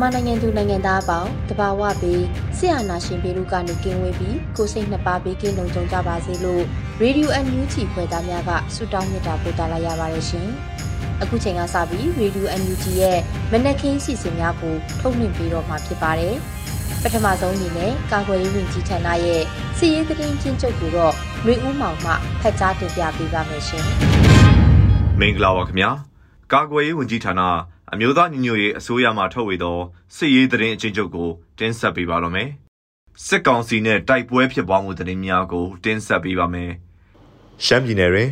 [0.00, 2.24] မြန်မာနိုင်ငံသူနိုင်ငံသားအပေါင်းတဘာဝပြီး
[2.56, 6.62] ဆရာနာရှင်ပေတို့ကနေကင်းဝေးပြီးကိုစိတ်နှစ်ပါးပေးကင်းလုံးကြုံကြပါစေလို့
[7.00, 10.48] ရေဒီယိုအန်ယူဂျီဖွယ်သားများကဆုတောင်းမေတ္တာပို့သလာရပါတယ်ရှင်။
[11.22, 13.18] အခုချိန်ကစပြီးရေဒီယိုအန်ယူဂျီရဲ့
[13.52, 16.34] မနက်ခင်းစီစဉ်များကိုထုတ်လွှင့်ပေးတော့မှာဖြစ်ပါတယ်။
[17.02, 19.42] ပထမဆုံးအနေနဲ့ကာကွယ်ရေးဝန်ကြီးဌာနရဲ့
[19.78, 23.84] စီရေးသတင်းချင်းချုပ်ကိုတော့လွေဦးမောင်မှဖတ်ကြားတင်ပြပေးပါမယ်ရှင်။
[25.20, 25.90] မင်္ဂလာပါခင်ဗျာ။
[26.52, 27.42] ကာကွယ်ရေးဝန်ကြီးဌာန
[27.92, 29.78] အမျိုးသားညီညွတ်ရေးအစိုးရမှထုတ်ဝေသော
[30.16, 32.48] စစ်ရေးသတင်းအချင်းချုပ်ကိုတင်ဆက်ပေးပါတော့မယ်။
[33.26, 36.70] စစ်ကောင်စီနဲ့တိုက်ပွဲဖြစ်ပွားမှုသတင်းများကိုတင်ဆက်ပေးပါမယ်။
[37.64, 38.30] ရှမ်းပြည်နယ်တွင်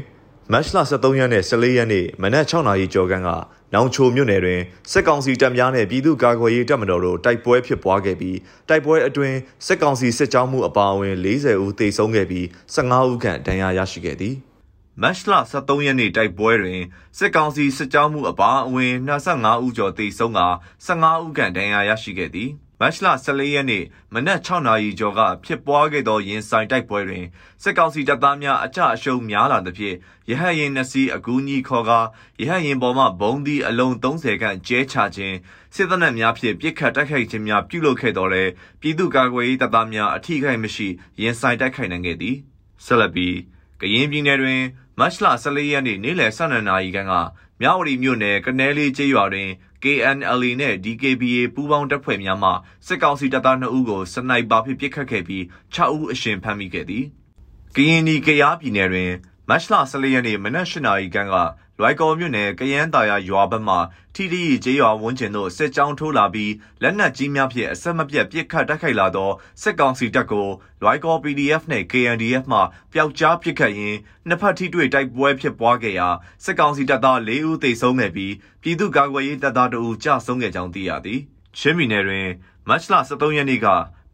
[0.52, 3.30] မတ်လ23ရက်နဲ့14ရက်နေ့မနက်6နာရီကျော်ခန့်က
[3.74, 14.36] နောင်ချိုမြို့နယ်တွင်စစ်ကောင်စီတပ်များနဲ့ပြည်သူ့ကာကွယ်ရေးတပ်မတော်တို့တိုက်ပွဲဖြစ်ပွားခဲ့ပြီးတိုက်ပွဲအတွင်းစစ်ကောင်စီစစ်ကြောင်းမှုအပါအဝင်40ဦးသေဆုံးခဲ့ပြီး15ဦးခန့်ဒဏ်ရာရရှိခဲ့သည်။
[15.02, 16.82] မတ်လ23ရက်နေ့တိုက်ပွဲတွင်
[17.18, 20.40] စစ်ကောင်စီစစ်ကြောင်းမှုအပါအဝင်25ဦးကျော်သေဆုံးက
[20.86, 22.50] 15ဦးခန့်ဒဏ်ရာရရှိခဲ့သည်
[22.80, 27.24] မတ်လ14ရက်နေ့မနက်6နာရီကျော်ကဖြစ်ပွားခဲ့သောရင်ဆိုင်တိုက်ပွဲတွင်
[27.62, 29.96] စစ်ကောင်စီတပ်သားများအကြအရှုံးများလာသဖြင့်
[30.30, 32.00] ရဟတ်ရင်နှစီအကူကြီးခေါ်ကာ
[32.40, 35.36] ရဟတ်ရင်ပေါ်မှဘုံသီးအလုံး30ခန့်ကျဲချခြင်း
[35.74, 38.44] စစ်တပ်များဖြင့်ပြစ်ခတ်တိုက်ခိုက်ခြင်းများပြုလုပ်ခဲ့တော်လဲ
[38.80, 40.88] ပြည်သူ့ကာကွယ်ရေးတပ်သားများအထိခိုက်မရှိ
[41.20, 42.36] ရင်ဆိုင်တိုက်ခိုက်နိုင်ခဲ့သည်
[42.84, 43.36] ဆက်လက်ပြီး
[43.80, 44.60] ကရင်ပြည်နယ်တွင်
[44.98, 47.14] မတ်လ14ရက်နေ့နေ့လယ်12နာရီခန့်က
[47.60, 49.48] မြဝတီမြို့နယ်ကနဲလေးကျေးရွာတွင်
[49.82, 52.50] KNLA နဲ့ DKBA ပူးပေါင်းတပ်ဖွဲ့များမှ
[52.86, 55.42] စစ်ကောင်စီတပ်သား2ဦးကိုစနိုက်ပါဖြင့်ပစ်ခတ်ခဲ့ပြီး
[55.74, 57.04] 6ဦးအရှင်ဖမ်းမိခဲ့သည်။
[57.76, 59.12] ကရင်နီကရားပြည်နယ်တွင်
[59.48, 61.34] မတ်လ14ရက်နေ့မနက်၈နာရီခန့်က
[61.78, 63.76] လွိုက်ကော်မြို့နယ်ကယန်းတာယာရွာဘက်မှ
[64.14, 66.52] ထိတိကျေးရွာဝန်းကျင်သို့စစ်ကြောင်းထိုးလာပြီး
[66.82, 69.30] လက်နက်ကြီးများဖြင့်အဆက်မပြတ်ပစ်ခတ်တိုက်ခိုက်လာသော
[69.62, 70.48] စစ်ကောင်စီတပ်ကို
[70.82, 72.60] လွိုက်ကော် PDF နှင့် KNDF မှ
[72.92, 73.98] ပျောက်ကြားပစ်ခတ်ရင်း
[74.28, 76.08] နှစ်ဖက်ထိတွေ့တိုက်ပွဲဖြစ်ပွားခဲ့ရာ
[76.44, 81.20] စစ်ကောင်စီတပ်သား၄ဦးသေဆုံးခဲ့ပြီးပြည်သူ့ကာကွယ်ရေးတပ်သား2ဦးကြာဆုံးခဲ့ကြောင်းသိရသည်
[81.58, 82.28] ချင်းပြည်နယ်တွင်
[82.68, 83.66] မတ်လ23ရက်နေ့က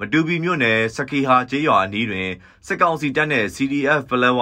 [0.03, 2.29] မတူပီမြို့နယ်စကီဟာကျေးရွာအနီးတွင်
[2.67, 4.41] စစ်ကောင်စီတပ်နှင့် CDF ပလက်ဝ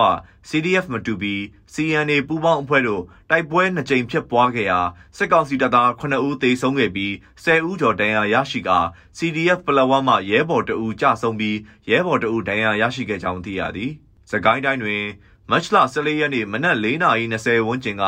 [0.49, 1.35] CDF မတူပီ
[1.75, 4.81] CNA ပူးပေါင်းအဖွဲ့တို့တိုက်ပွဲနှစ်ကြိမ်ဖြစ်ပွားခဲ့ရာ
[5.17, 7.13] စစ်ကောင်စီတပ်သား9ဦးသေဆုံးခဲ့ပြီး
[7.45, 8.79] 10ဦးကျော်ဒဏ်ရာရရှိကာ
[9.19, 11.57] CDF ပလက်ဝမှရဲဘော်တအူကြဆုံးပြီး
[11.91, 13.91] ရဲဘော်တအူဒဏ်ရာရရှိခဲ့ကြောင်းသိရသည်။
[14.31, 15.05] စကိုင်းတိုင်းတွင်
[15.51, 18.05] မတ်လ14ရက်နေ့မနက်4:20ဝန်းကျင်က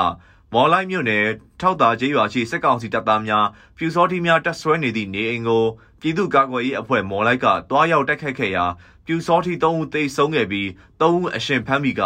[0.54, 1.26] မော်လိုက်မြို့နယ်
[1.60, 3.46] ထောက်တာကျေးရွာရှိစစ်ကောင်စီတပ်သားများ
[3.76, 5.64] ပြူစောတိများတပ်ဆွဲနေသည့်နေအိမ်ကို
[6.00, 8.64] ပြည်သူ့ကာကွယ်ရေးအဖွဲ့မော်လိုက်ကတွားရောက်တိုက်ခိုက်ခဲ့ရာ
[9.06, 10.66] ပြူစောတိ3ဦးသေဆုံးခဲ့ပြီး
[11.00, 12.02] 3ဦးအရှင်ဖမ်းမိက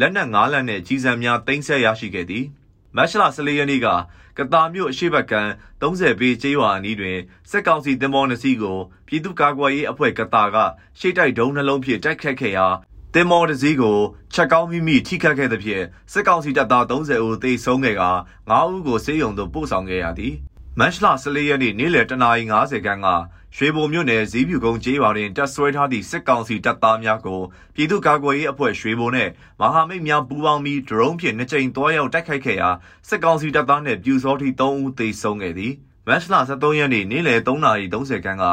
[0.00, 2.44] လက်နက်9လက်နဲ့ကြီးစံများတင်ဆက်ရရှိခဲ့သည်
[2.96, 3.88] မတ်လ14ရက်နေ့က
[4.38, 5.40] ကတာမြို့အရှိဘက်ကံ
[5.80, 7.18] 30ပေကျေးရွာအနီးတွင်
[7.50, 10.56] စစ်ကောင်စီတင်မောနှစီကိုပြည်သူ့ကာကွယ်ရေးအဖွဲ့ကတာက
[10.98, 12.66] ရှေ့တိုက်ဒုံးနှလုံးဖြင့်တိုက်ခတ်ခဲ့ရာ
[13.14, 13.98] တင်မော်တစည်းကို
[14.34, 18.04] ချက်ကောင်းမိမိထိခတ်ခဲ့သဖြင့်စစ်ကောင်စီတပ်သား30ဦးသေဆုံးခဲ့က
[18.48, 20.34] 9ဦးကိုဆေးရုံသို့ပို့ဆောင်ခဲ့ရသည်
[20.80, 23.08] မတ်လ14ရက်နေ့နေ့လယ်တနာရီ50ခန်းက
[23.56, 27.40] ရွှေဘုံမြို့နယ်ဇီးဖြူကုန်းကျေးရွာတွင်တပ်ဆွဲထားသည့်စစ်ကောင်စီတပ်သားများကို
[27.74, 29.30] ပြည်သူ့ကာကွယ်ရေးအဖွဲ့ရွှေဘုံနှင့်
[29.60, 32.70] မဟာမိတ်များပူးပေါင်းပြီးဒရုန်းဖြင့်နှစ်ကြိမ်တွားရောက်တိုက်ခိုက်ခဲ့ရာ
[33.08, 35.72] စစ်ကောင်စီတပ်သားနှင့်ပြူစောတိ3ဦးသေဆုံးခဲ့သည်
[36.06, 38.44] မတ်လ13ရက်နေ့နေ့လယ်3:30ခန်းက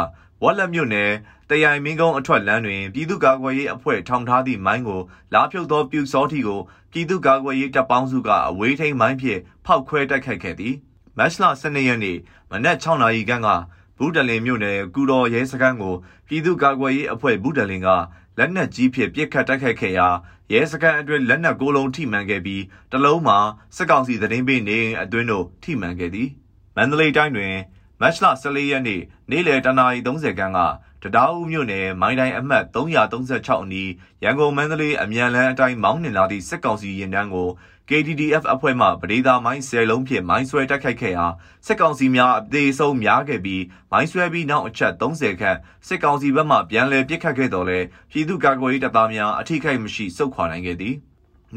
[0.43, 1.11] ဝက်လက်မြို့နယ်
[1.49, 5.01] တရိုင်မင်းကုန်းအထွက်လမ်းတွင်ပြည်သူ့ကာကွယ်ရေးအဖွဲ့ထောင်ထားသည့်မိုင်းကို
[5.33, 6.59] လာဖြုတ်သောပြူစောထီကို
[6.91, 10.75] ပြည်သူ့ကာကွယ်ရေးတပ်ပေါင်းစုကအဝေးထိန်မိုင်းဖြင့်ဖောက်ခွဲတိုက်ခိုက်ခဲ့သည်
[11.17, 12.17] မတ်လ12ရက်နေ့
[12.51, 13.49] မနက်6နာရီခန့်က
[13.97, 15.95] ဘူးတလင်မြို့နယ်ကူတော်ရဲစခန်းကို
[16.27, 17.87] ပြည်သူ့ကာကွယ်ရေးအဖွဲ့ဘူးတလင်က
[18.37, 20.07] လက်နက်ကြီးဖြင့်ပစ်ခတ်တိုက်ခိုက်ခဲ့ရာ
[20.51, 23.37] ရဲစခန်းအတွင်းလက်နက်ကိုလုံးထိမှန်ခဲ့ပြီးတလုံးမှာ
[23.75, 26.29] စစ်ကောင်စီသတင်းပေးနေအတွင်းတို့ထိမှန်ခဲ့သည်
[26.75, 27.55] မန္တလေးတိုင်းတွင်
[28.01, 30.59] မတ်လ14ရက်နေ့နေ့လယ်တနာရီ30ခန်းက
[31.03, 33.91] တဒါဦးမြို့နယ်မိုင်းတိုင်းအမှတ်336အနီး
[34.23, 37.49] ရန်ကုန်မန္တလေးအမြန်လန်းအတိုင်းမောင်းနှင်လာသည့်စစ်ကောင်စီရင်တန်းကို
[37.89, 41.25] KDDF အဖွဲ့မှပဒေသာမိုင်းဆယ်လုံးဖြင့်မိုင်းဆွဲတိုက်ခိုက်ခဲ့ရာ
[41.65, 47.79] စစ်ကောင်စီများအသေးဆုံးများခဲ့ပြီးမိုင်းဆွဲပြီးနောက်အချက်30ခန့်စစ်ကောင်စီဘက်မှပြန်လည်ပစ်ခတ်ခဲ့တော်လဲ
[48.11, 50.95] ပြည်သူ့ကာကွယ်ရေးတပ်သားများအထိခိုက်မရှိစုခွာနိုင်ခဲ့သည်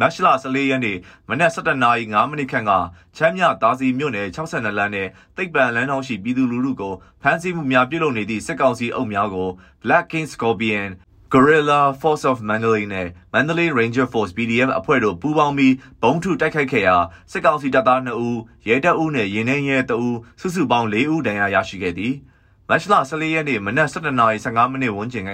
[0.01, 0.99] မတ်လ14ရက်နေ့
[1.29, 2.73] မနက်7:05မိနစ်ခန့်က
[3.17, 9.49] ချမ်းမြသားစီမြို့နယ်62လမ်းနဲ့တိတ်ပံလမ်းထောင်ရှိပြည်သူလူထုကိုဖမ်းဆီးမှုများပြုလုပ်နေသည့်စစ်ကောင်စီအုပ်များကို
[9.83, 10.89] Black King Scorpion
[11.31, 16.97] Guerrilla Force of Mandalay နဲ့ Mandalay Ranger Force PDF အဖွဲ့တို့ပူးပေါင်းပြီးဘုံထုတိုက်ခိုက်ခဲ့ရာ
[17.33, 18.39] စစ်ကောင်စီတပ်သား2ဦး
[18.69, 22.15] ရဲတပ်ဦးနဲ့ရင်နှင်းရဲ2ဦးစုစုပေါင်း4ဦးဒဏ်ရာရရှိခဲ့သည်။
[22.69, 25.31] မတ်လ14ရက်နေ့မနက်7:15မိနစ်ဝန်းကျင်က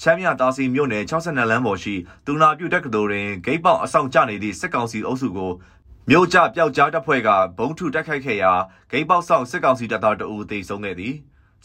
[0.00, 1.94] ရှမ်းမြတာစီမြို့နယ်62လမ်းပေါ်ရှိ
[2.26, 5.52] တူနာပြုတက္ကသိုလ်တွင်ဂိတ်ပေါက်အဆောင်ကျနေသည့်စစ်ကောင်စီအုပ်စုကို
[6.10, 7.28] မြို့ကျပျောက်ကြားတပ်ဖွဲ့က
[7.58, 8.52] ဘုံထုတိုက်ခိုက်ခဲ့ရာ
[8.90, 11.14] ဂိတ်ပေါက်ဆောင်စစ်ကောင်စီတပ်သားတအူသေဆုံးခဲ့သည်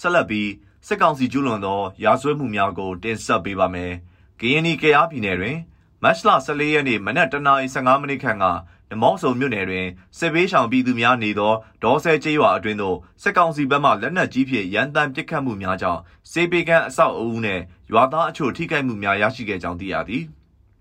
[0.01, 0.49] ဆက်လက်ပြီး
[0.87, 3.91] စစ်ကောင်စီကျူးလွန်သောရာဇဝတ်မှုများကိုတင်ဆက်ပေးပါမယ်။
[4.39, 5.57] ကရင်နီကရားပြည်နယ်တွင်
[6.03, 8.45] မတ်လ14ရက်နေ့မနက်7:15မိနစ်ခန့်က
[8.91, 9.87] နမော့ဆုံမြို့နယ်တွင်
[10.17, 11.53] စစ်ဘေးရှောင်ပြည်သူများနေသော
[11.83, 20.23] ဒေါ်ဆဲကျေးရွာအတွင်းသို့စစ်ကောင်စီဘက်မှလက်နက်ကြီးဖြင့်ရန်တမ်းပစ်ခတ်မှုများကြောင့်စေပေကန်းအဆောက်အဦနှင့်ရွာသားအချို့ထိခိုက်မှုများရရှိခဲ့ကြောင်းသိရသည်။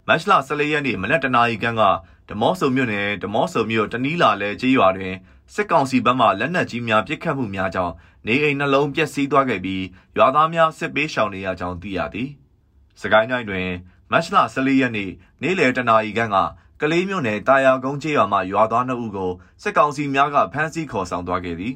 [0.08, 1.82] မတ်လ14ရက်နေ့မနက်တနာရီခန့်က
[2.28, 5.14] ဓမော့ဆုံမြို့နယ်ဓမော့ဆုံမြို့တနီးလာလဲကျေးရွာတွင်
[5.54, 7.94] စစ်ကောင်စီဘက်မှလက်နက်ကြီးများပစ်ခတ်မှုများကြောင့်
[8.26, 9.84] နေအိမ်နှလုံးပျက်စီးသွားခဲ့ပြီး
[10.16, 12.28] ရွာသားများစစ်ပေးရှောင်နေရကြောင်းသိရသည်။
[13.00, 13.68] စကိုင်းတိုင်းတွင်
[14.10, 15.10] မတ်လ14ရက်နေ့
[15.42, 16.36] နေ့လယ်တနာရီခန့်က
[16.80, 21.74] ကလေးမြို့နယ်တာယာကုန်းကျေးရွာမှရွာသား2ဦးကိုစစ်ကောင်စီများကဖမ်းဆီးခေါ်ဆောင်သွားခဲ့သည်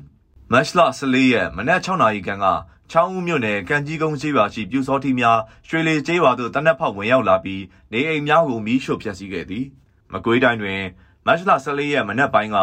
[0.53, 2.47] မတ်လ14ရက်မနက်6နာရီခန့်က
[2.91, 9.65] ချောင်းဦးမြို့နယ်ကံကြီးကုန်းကျေးရွာရှိပြူစောထီများရွှေလီကျေးရွာသို့တနက်ဖောက်ဝင်ရောက်လာပြီးနေအိမ်များကိုမီးရှို့ဖျက်ဆီးခဲ့သည်
[10.13, 10.81] မကွေးတိုင်းတွင်
[11.27, 12.57] မတ်လ14ရက်မနက်ပိုင်းက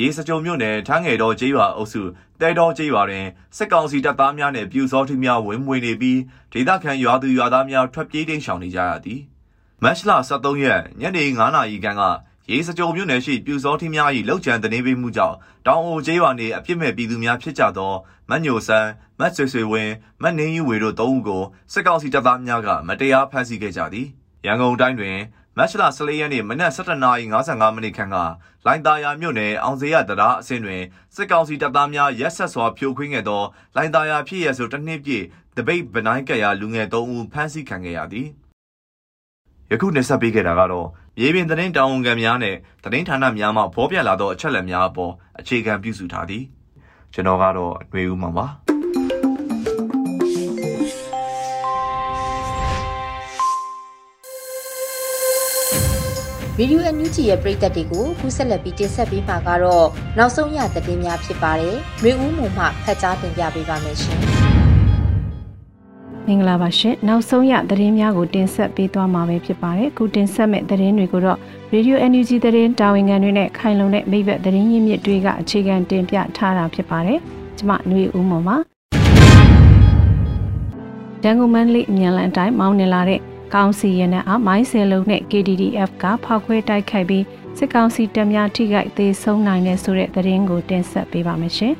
[0.00, 2.02] ရေစကြုံမြို့နယ်ထန်းငယ်တော်ကျေးရွာအုပ်စု
[2.40, 3.26] တဲတော်ကျေးရွာတွင်
[3.56, 6.20] စစ်ကောင်စီတပ်သားများနှင့်ပြူစောထီများဝင်မွေနေပြီး
[6.52, 9.20] ဒေသခံရွာသူရွာသားများထွက်ပြေးတိမ်းရှောင်နေကြရသည်
[9.82, 12.02] မတ်လ23ရက်ညနေ9:00နာရီခန့်က
[12.50, 17.92] ရေစကြုံမြို့နယ်ရှိပြူစောထင်းများ၏လောက်ကျန်တနေပေးမှုကြောင့်တောင်အိုကျေးရွာနေအပြစ်မဲ့ပြည်သူများဖြစ်ကြသော
[18.30, 24.06] မတ်ညိုဆန်းမတ်ဆွေဆွေဝင်းမတ်နင်းယူဝေတို့သုံးဦးကိုစစ်ကောင်စီတပ်သားများကမတရားဖမ်းဆီးခဲ့ကြသည်
[24.46, 25.16] ရန်ကုန်တိုင်းတွင်
[25.58, 28.16] မတ်လ14ရက်နေ့မနက်7:55မိနစ်ခန့်က
[28.66, 30.82] လိုင်သာယာမြို့နယ်အောင်စေရတရာအဆင်းတွင်
[31.14, 33.42] စစ်ကောင်စီတပ်သားများရက်ဆက်စွာဖြိုခွင်းခဲ့သော
[33.76, 35.24] လိုင်သာယာဖြစ်ရဆိုတစ်နှစ်ပြည့်
[35.56, 38.28] တပိတ်ဗနိုင်းကရလူငယ်3ဦးဖမ်းဆီးခံခဲ့ရသည်
[39.70, 40.88] ယခုနေဆက်ပေးခဲ့တာကတော့
[41.18, 46.44] မြေပြင်သတင်းတာဝန်ခံများနဲ့သတင်းဌာနများမှဖော်ပြလာသောအချက်အလက်များအပေါ်အခြေခံပြုစုထားသည်
[47.14, 48.65] ကျွန်တော်ကတော့ຫນွေဦးမှာပါ
[56.58, 59.86] ဗီဒီယိုအန်ယူဂျီရဲ့ပရိသတ်တွေကိုခုဆက်လက်ပြီးတင်ဆက်ပေးမှာကတော့
[60.18, 64.18] နောက်ဆုံးရသတင်းများဖြစ်ပါတယ်။မျိုးဦးမှုမှဖတ်ကြားတင်ပြပေးပါမယ်ရှင်။
[66.26, 71.38] မင်္ဂလာပါရှင်နောက်ဆုံးရသတင်းများကိုတင်ဆက်ပေးသွားမှာပဲဖြစ်ပါတယ်ခုတင်ဆက်မဲ့သတင်းတွေကိုတော့
[71.72, 77.18] Radio NUG သတင်းတာဝန်ခံတွေနဲ့ခိုင်လုံတဲ့မိဘသတင်းရင်းမြစ်တွေကအခြေခံတင်ပြထားတာဖြစ်ပါတယ်
[77.58, 78.56] ကျွန်မຫນွေဦးမော်ပါ
[81.22, 83.20] ဒန်ကုန်မန်းလေးအမြန်လန်တိုင်းမောင်းနေလာတဲ့
[83.54, 87.24] ကောင်းစီရနအားမိုင်းဆယ်လုံးနဲ့ KDDF ကဖောက်ခွဲတိုက်ခိုက်ပြီး
[87.58, 91.74] စစ်ကောင်စီတပ်များထိခိုက်သေးဆုံးနိုင်တဲ့ဆိုတဲ့သတင်းကိုတင်ဆက်ပေးပါမယ်ရှင်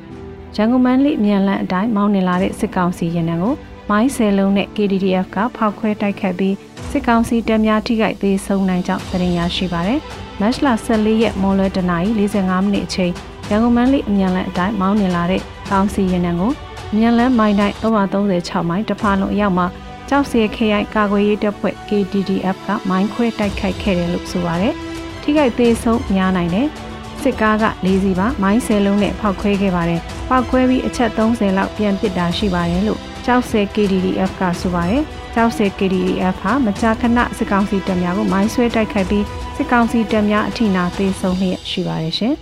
[0.55, 3.53] ရန်ကုန်မန်းလေးအမြန်လန်အတိုင်းမောင်းနေလာတဲ့စစ်ကောင်စီရနကို
[3.89, 6.55] မိုင်းဆယ်လုံးနဲ့ KDDF ကဖောက်ခွဲတိုက်ခတ်ပြီး
[6.89, 9.99] စစ်ကောင်စီတပ်များထိခိုက်သေးဆုံးနိုင်ကြောင်းသတင်းရရှိပါရတယ်။
[10.39, 13.11] မတ်လ14ရက်မွန်လွဲတနာရီ45မိနစ်အချိန်
[13.49, 16.51] ရန်ကုန်မန်းလေးအမြန်လန်းအတိုင်းမောင်းနေလာတဲ့ကောင်းစီရင်နံကို
[16.91, 19.67] အမြန်လန်းမိုင်းတိုင်း336မိုင်တဖာလုံးအရောက်မှာ
[20.09, 24.73] ကြောက်စရခရိုင်ကာကွယ်ရေးတပ်ဖွဲ့ KDDF ကမိုင်းခွဲတိုက်ခိုက်ခဲ့တယ်လို့ဆိုပါရယ်။
[25.21, 26.67] ထိခိုက်သေးဆုံးများနိုင်တယ်။
[27.21, 35.03] စစ်ကားက၄စီးပါမိုင်းဆယ်လုံးနဲ့ဖောက်ခွဲခဲ့ပါတယ်။ဖောက်ခွဲပြီးအချက်30လောက်ပြန်ပစ်တာရှိပါတယ်လို့60 KDDF ကဆိုပါတယ်
[35.35, 42.33] 60 KDDF ဟာမကြာခဏစစ်ကောင်စီတပ်များကိုမိုင်းဆွဲတိုက်ခိုက်ပြီးစစ်ကောင်စီတပ်များအထိနာသေးဆုံးလျက်ရှိပါတယ်ရှင်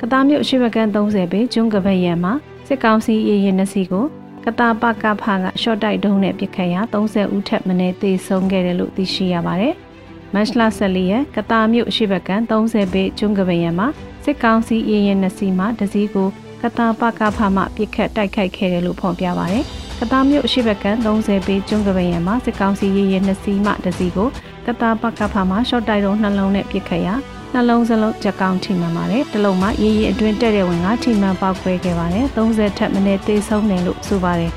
[0.00, 2.32] ကတားမြို့ရှိဘကန်30ပေကျွန်းကပရံမှာ
[2.66, 4.06] စစ်ကောင်စီရေရင်နှစီကို
[4.44, 9.74] ကတာပကဖာကရှော့တိုက်တုံးနဲ့ပြစ်ခတ်ရာ30ဦးထက်မနည်းသေဆုံးခဲ့တယ်လို့သိရှိရပါတယ်။
[10.34, 13.88] မတ်လ14ရက်ကတာမြို့ရှိဘကန်30ပေကျွန်းကပရံမှာ
[14.24, 16.28] စစ်ကောင်စီရေရင်နှစီမှာတစည်းကို
[16.62, 19.64] ကတာပကဖမှပြစ်ခတ်တိုက်ခိုက်ခဲ့တယ်လို့ဖော်ပြပါရယ်
[19.98, 24.28] ကတာမြို့အရှိဘက်ကန်30ပေကျွန်းကပရံမှာစစ်ကောင်စီရေးရဲနှစ်စီးမှတစ်စီးကို
[24.66, 27.14] ကတာပကဖမှရှော့တိုက်တော့နှလုံးနဲ့ပြစ်ခတ်ရာ
[27.54, 34.52] နှလုံးစလုံးချက်ကောင်းထိမှန်ပါတယ်တလုံးမှရေးရေးအတွင်းတက်တဲ့ဝင်ကထိမှန်ပေါက်ခွဲခဲ့ပါတယ်30ထက်မနည်းသေဆုံးတယ်လို့ဆိုပါတယ်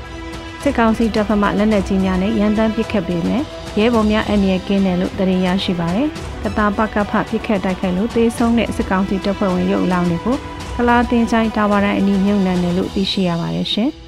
[0.62, 3.42] စစ်ကောင်စီတပ်ဖမှလက်နက်ကြီးများနဲ့ရန်တမ်းပစ်ခတ်ပေမဲ့
[3.78, 6.08] ရဲဘော်များအန္တရာယ်ကင်းတယ်လို့သတင်းရရှိပါတယ်
[6.42, 10.36] ကတာပကဖပစ်ခတ်တိုက်ခိုက်လို့သေဆုံးတဲ့စစ်ကောင်စီတပ်ဖွဲ့ဝင်ရုပ်အလောင်းတွေကို
[10.76, 13.90] ကလာတင်ချိုင်းတာဝါတိုင်းအနီးမြုံနှံတယ်လို့သိရှိရပါတယ်ရှင်။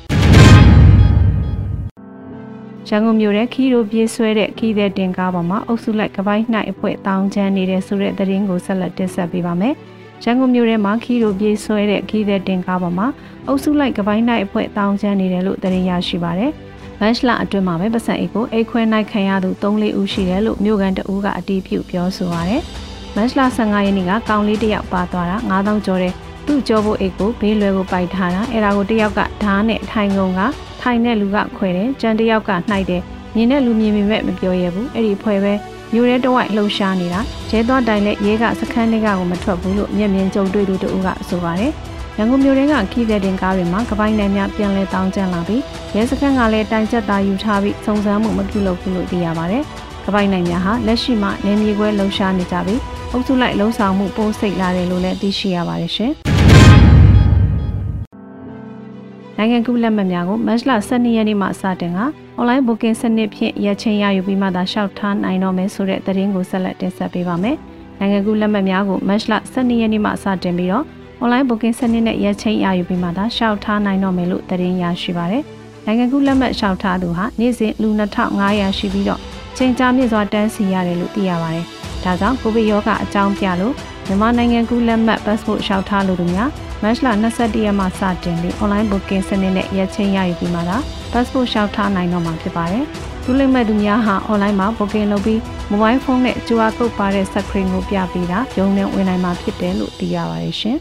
[2.89, 9.75] ရန်ကုန်မြို့ရဲ့ခီရိုပြေးဆွဲတဲ့ခီးတဲ့တင်ကားပေါ်မှာအုပ်စုလိုက်ကပိုင်းနှိုက်အဖွဲ့တောင်းချမ်းနေတဲ့ဆိုတဲ့သတင်းကိုဆက်လက်တင်ဆက်ပေးပါမယ်။
[10.25, 13.07] ရန်ကုန်မြို့ထဲမှာခီရိုပြေးဆွဲတဲ့ခီးတဲ့တင်ကားပေါ်မှာ
[13.49, 16.51] အုပ်စုလိုက်ကပိုင်းနှိုက်အဖွဲ့တောင်းချမ်းနေတယ်လို့သတင်းရရှိပါတယ်။
[17.01, 22.63] မတ်လအတွင်းမှာပဲပတ်စံအိတ်ကိုအိတ်ခွဲနိုင်ခံရသူ3-4ဦးရှိတယ်လို့မြို့ကန်တအူးကအတီးပြုပြောဆိုပါရယ်။
[23.17, 26.13] မတ်လ15ရက်နေ့ကကောင်လေးတစ်ယောက်ပါသွားတာ9000ကျော်တဲ့
[26.47, 30.41] သူ့ကြောဖို့အိတ်ကိုဘေးလွယ်ကိုပိုက်ထားတာအဲ့ဒါကိုတစ်ယောက်ကဓားနဲ့ထိုင်ကုန်က
[30.81, 33.03] ထိုင်တဲ့လူကခွဲတယ်ကြံတစ်ယောက်ကနှိုက်တယ်
[33.37, 35.55] မြင်တဲ့လူမြင်ပေမဲ့မပြောရဘူးအဲ့ဒီဖွဲ့ပဲ
[35.93, 41.73] မျိုးရဲတဝိုက်လှုပ်ရှားနေတာရဲသွားတိုင်လက်ရဲကစခန်းတွေကကိုမထွက်ဘူးလို့မျက်မြင်ကြုံတွေ့သူတို့ကဆိုပါတယ်
[42.17, 45.63] ရန်ကုန်မြို့ရင်းကခီးတဲ့တင်ကားတွေမှာကပိုင်းနယ်များပြန်လဲတောင်းကျန်လာပြီး
[45.95, 49.63] ရဲစခန်းကလည်းတိုင်ချက်သားယူထားပြီးစုံစမ်းမှုမပြုလုပ်ဘူးလို့သိရပါတယ်
[50.07, 52.81] ကပိုင်းနယ်များဟာလက်ရှိမှာနေမြေခွဲလှုပ်ရှားနေကြပြီး
[53.13, 56.36] အုပ်စုလိုက်လှုံ့ဆော်မှုပိုးစိတ်လာတယ်လို့လည်းသိရှိရပါတယ်ရှင်
[59.39, 62.01] နိုင်ငံကူးလက်မှတ်များကိုမတ်လ12ရက်နေ့မှစတင်က
[62.39, 67.57] online booking စနစ်ဖြင့်ရက်ချင်းရယူပြီးမှသာလျှောက်ထားနိုင်တော့မယ်ဆိုတဲ့သတင်းကိုဆက်လက်တင်ဆက်ပေးပါမယ်။
[67.99, 70.85] နိုင်ငံကူးလက်မှတ်များကိုမတ်လ12ရက်နေ့မှစတင်ပြီးတော့
[71.23, 75.43] online booking စနစ်နဲ့ရက်ချင်းရယူပြီးမှသာလျှောက်ထားနိုင်တော့မယ်လို့သတင်းရရှိပါရယ်။
[75.87, 79.21] နိုင်ငံကူးလက်မှတ်လျှောက်ထားသူဟာနေ့စဉ်လူ2500ရှိပြီးတော့
[79.57, 81.65] ချိန်ကြာမြင့်စွာတန်းစီရတယ်လို့သိရပါတယ်။
[82.05, 83.75] ဒါကြောင့်ကိုဗစ်ရောဂါအကြောင်းပြလို့
[84.07, 86.51] မြန်မာနိုင်ငံကူးလက်မှတ် passport လျှောက်ထားလို့သူများ
[86.83, 90.77] မတ်လ22ရက်မှစတင်ပြီး online booking စနစ်နဲ့ရက်ချင်းရယူပြီးမှသာ
[91.13, 92.85] passport လျှောက်ထားနိုင်တော့မှာဖြစ်ပါတယ်။
[93.25, 95.39] ဒုလိမ့်မဲ့သူများဟာ online မှာ booking လုပ်ပြီး
[95.71, 100.77] mobile phone နဲ့ QR code ပါတဲ့ screen ကိုပြပေးတာရုံနဲ့ဝင်နိုင်မှာဖြစ်တယ်လို့သိရပါတယ်ရှင်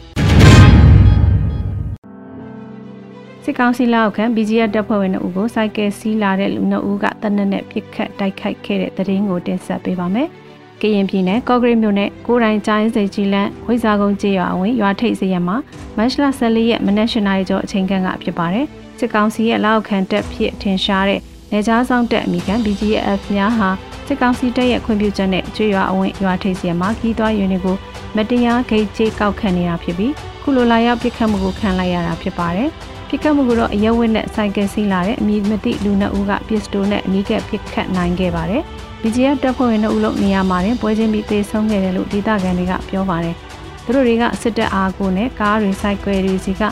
[3.44, 10.28] စစ်ကောင်စီလက်အောက်ခံ BGF တပ်ဖွဲ့ဝင်တို့ကိုစိုက်ကယ်စီးလာတဲ့လူနှုတ်ဦးကတနက်နဲ့ပြစ်ခတ်တိုက်ခိုက်ခဲ့တဲ့တဲ့ရင်ကိုတင်ဆက်ပေးပါမယ်။
[10.80, 15.56] ကရင်ပြည်နယ်ကော့ဂရိတ်မြို့နယ်ကိုရိုင်းချိုင်းစိတ်ကြီးလန်းဝိဇာကုန်းကျေးရွာဝင်ရွာထိပ်စရမှာ
[15.96, 18.66] မတ်လ14ရက်မနက်၈နာရီကျော်အချိန်ခန့်ကဖြစ်ပါတယ်။
[18.98, 21.20] စစ်ကောင်စီရဲ့လက်အောက်ခံတပ်ဖြစ်ထင်ရှားတဲ့
[21.52, 23.68] နေကြားဆောင်တပ်အမိခံ BGF များဟာ
[24.06, 27.76] စစ်ကောင်စီတပ်ရဲ့ခွင့်ပြုချက်နဲ့ကျွေးရွာအဝင်ရွာထိပ်စရမှာခီးသွွားယူနေကို
[28.16, 32.70] မတရားဂိတ်ကြေးကောက်ခံနေတာဖြစ်ပြီးခုလိုလာရောက်ပြစ်ခတ်မှုကိုခံလိုက်ရတာဖြစ်ပါတယ်။
[33.08, 38.62] ပြစ်ခတ်မှုကတော့အရက်ဝက်နဲ့ဆိုင်ကယ်စီးလာတဲ့အမည်မသိလူနှစ်ဦးကပစ္စတိုနဲ့အနီးကပ်ပြစ်ခတ်နိုင်ခဲ့ပါတယ်။
[39.02, 43.34] BGF တပ်ဖွဲ့ဝင်တို့လုံးနေရာမှာတင်ပွဲချင်းပြီးသေဆုံးခဲ့တယ်လို့ဒေသခံတွေကပြောပါတယ်။
[43.84, 46.62] သူတို့တွေကစစ်တပ်အားကိုနဲ့ကားတွေဆိုင်ကယ်တွေစီက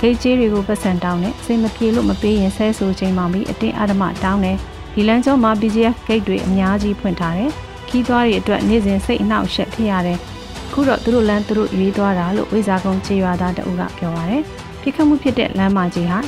[0.00, 4.56] ဂိတ်ကြီးတွေကိုပတ်စံတောင်းနဲ့စိတ်မပြေလို့မပေးရင်ဆဲဆိုချိန်မှပြီးအတင်းအဓမ္မတောင်းတယ်။
[4.94, 7.50] ဒီလမ်းကျောမှာ BGF ဂိတ်တွေအများကြီးဖွင့်ထားတယ်။
[7.88, 10.18] ခီးသွားတွေအတွက်နေ့စဉ်စိတ်အနှောက်အယှက်ဖြစ်ရတယ်။
[10.72, 14.44] ခုတော့သူတို့လမ်းသူတို့ရွေးသွားတာလို့ဝိဇာကုန်းခြေရွာသားတအုပ်ကပြောပါတယ်။
[14.84, 16.18] ပြစ်ခတ်မှုဖြစ်တဲ့လမ်းမကြီးဟာ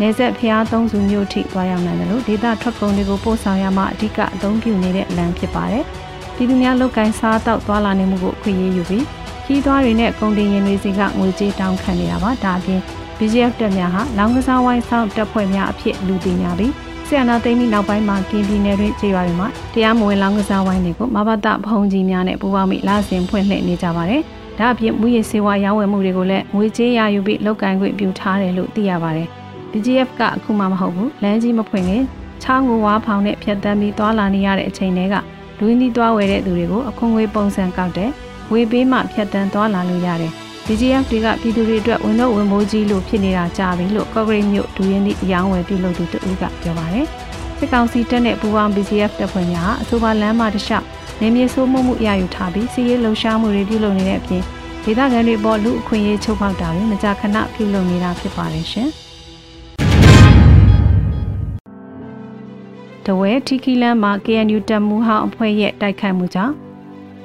[0.00, 5.84] နေဆက်ဖျားသုံးစုမြို့ထိသွားရောက်နိုင်တယ်လို့ဒေသထွက်ကုန်တွေကိုပို့ဆောင်ရမှအဓိကအသုံးပြုနေတဲ့လမ်းဖြစ်ပါတယ်။
[6.34, 9.04] ပြည်သူများလုတ်ကိုင်းစားတောက်သွားလာနေမှုကိုခွင့်ရယူပြီး
[9.44, 12.80] ခီးသွားတွေနဲ့ကုန်တင်ရင်တွေစီကငွေကြေးတောင်းခံနေတာပါ။ဒါအပြင်
[13.18, 16.72] BGF တပ်များဟာလောင်ကစားဝိုင်းဆောင်တပ်ဖွဲ့များအဖြစ်လူသိများပြီး
[17.06, 24.22] ဆီယနာသိမ်းပြီးနောက်ပိုင်းမှာကင်းပြည်နယ်တွင်ခြေရွာတွေမှာတရားမဝင်လောင်ကစားဝိုင်းတွေကိုမဘာတဖုံကြီးများနဲ့ပူးပေါင်းပြီးလာစဉ်ဖွင့်လှစ်နေကြပါတယ်။
[24.58, 29.28] ဒါအပြင်မူရစေဝါရောင်းဝယ်မှုတွေကိုလည်းငွေကြေးရယူပြီးလုပ်ကိုင်ခွင့်ပြုထားတယ်လို့သိရပါတယ်။
[29.72, 32.02] DGF ကအခုမှမဟုတ်ဘူးလမ်းကြီးမဖွင့်ခင်
[32.42, 35.14] ချောင်းကိုဝါဖောင်နဲ့ဖြတ်တန်းပြီးသွာလာနေရတဲ့အချိန်တွေက
[35.58, 38.10] လူရင်းဒီသွားဝယ်တဲ့သူတွေကိုအခွန်ငွေပုံစံကောက်တဲ့
[38.52, 40.32] ဝေပေးမှဖြတ်တန်းသွားလာလို့ရတယ်။
[40.66, 47.06] DGF တွေကပြည်သူတွေအတွက်ဝန်တော့ဝန်မိုးကြီးလို့ဖြစ်နေတာကြာပြီလို့ကော့ဂရိတ်မြို့ဒူရင်းဒီအယောင်းဝယ်ပြုလုပ်သူတူကပြောပါတယ်။
[47.58, 50.85] စစ်ကောင်စီတပ်နဲ့ပူးပေါင်း BGF တပ်ဖွဲ့များအဆိုပါလမ်းမတစ်လျှောက်
[51.20, 54.42] နေမြေဆိုးမှုမှုရယူထားပြီးစီးရဲလှုပ်ရှားမှုတွေပြုလုပ်နေတဲ့အပြင်
[54.84, 58.88] ဒေသခံတွေပေါ်လူအခွင့်အရေးချုပ်ဖောက်တာတွေမကြာခဏပြုလုပ်နေတာဖြစ်ပါတယ်ရှင်။
[63.06, 66.54] တဝဲထီကီလန်မှာ KNU တပ်မှုဟောင်းအဖွဲ့ရဲ့တိုက်ခိုက်မှုကြောင့်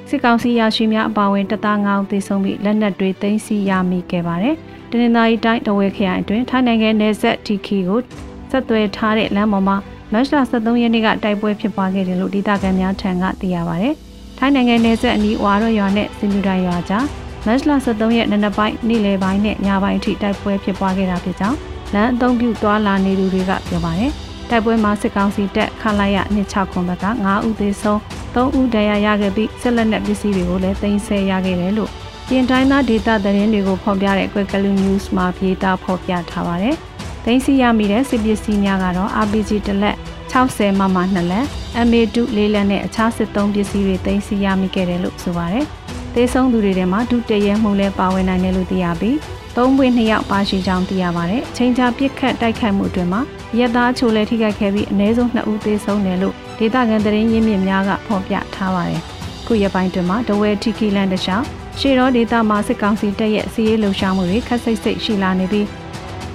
[0.08, 4.54] စစ်ကောင်စီရရှိများအပါအဝင်တသားငောင်းသေဆုံးပြီးလက်နက်တွေသိမ်းဆည်းရမိခဲ့ပါတယ်။
[4.90, 8.00] တနင်္သာရီတိုင်းတဝဲခရိုင်အတွင်းထိုင်းနိုင်ငံနယ်စပ်ထီကီကို
[8.50, 9.76] ဆက်သွယ်ထားတဲ့လမ်းပေါ်မှာ
[10.12, 13.94] မတ်လ23ရက်နေ့ကတိုက်ပွဲဖြစ်ပွားခဲ့တယ်လို့ဒေသခံများထံကသိရပါတယ်။
[14.38, 17.04] ထိုင်းနိုင်ငံနယ်စပ်အနီးဝါရော့ရွာနဲ့စင်မြူတိုင်ရွာကြား
[17.46, 21.58] မတ်လ23ရက်နနက်ပိုင်းနေ့လယ်ပိုင်းနဲ့ညပိုင်းအထိတိုက်ပွဲဖြစ်ပွားခဲ့တာဖြစ်ကြောင်း
[21.94, 24.10] လမ်းအုံပြုသွားလာနေသူတွေကပြောပါတယ်။
[24.50, 27.98] တိုက်ပွဲမှာစစ်ကောင်စီတပ်ခလာရ26ခုဘက်က9ဦးသေဆုံး
[28.34, 31.90] 3ဦးဒဏ်ရာရခဲ့ပြီးဆက်လက်နဲ့ပစ္စည်းတွေကိုလည်းတင်ဆက်ရခဲ့တယ်လို့
[32.28, 36.76] ပြင်တိုင်းသားဒေတာသတင်းတွေကိုဖော်ပြတဲ့ Quickly News မှာပြေတာဖော်ပြထားပါတယ်။
[37.24, 39.96] တင်စီရမိတဲ့စစ်ပစ္စည်းများကတော့ RPG တလက်
[40.32, 41.46] 60မမ2လက်
[41.86, 45.66] MA2 လေးလက်နဲ့အခြားစစ်သုံးပစ္စည်းတွေတင်စီရမိခဲ့တယ်လို့ဆိုပါတယ်။
[46.14, 49.18] သေဆုံးသူတွေထဲမှာဒုတရဲမှုလည်းပါဝင်နိုင်တယ်လို့သိရပြီး
[49.56, 53.20] သုံးပွင့်နှစ်ယောက်ပါရှိကြောင်းသိရပါတယ်။ချိန်ချာပြစ်ခတ်တိုက်ခိုက်မှုအတွင်းမှာ
[53.58, 59.00] ရဲသားချိုလည်းထိခိုက်ခဲ့ပြီးအနည်းဆုံး2ဦးသေဆုံးတယ်လို့ဒေသခံသတင်းရင်းမြစ်များကဖော်ပြထားပါတယ်။
[59.46, 61.42] ခုရပိုင်းတွင်မှာဒဝဲထီကီလန်တခြား
[61.80, 65.66] ရှေ့တော်ဒေသမှာစစ်ကောင်စီတပ်ရဲ့စီးရေးလှုပ်ရှားမှုတွေခက်စိတ်စိတ်ရှိလာနေပြီး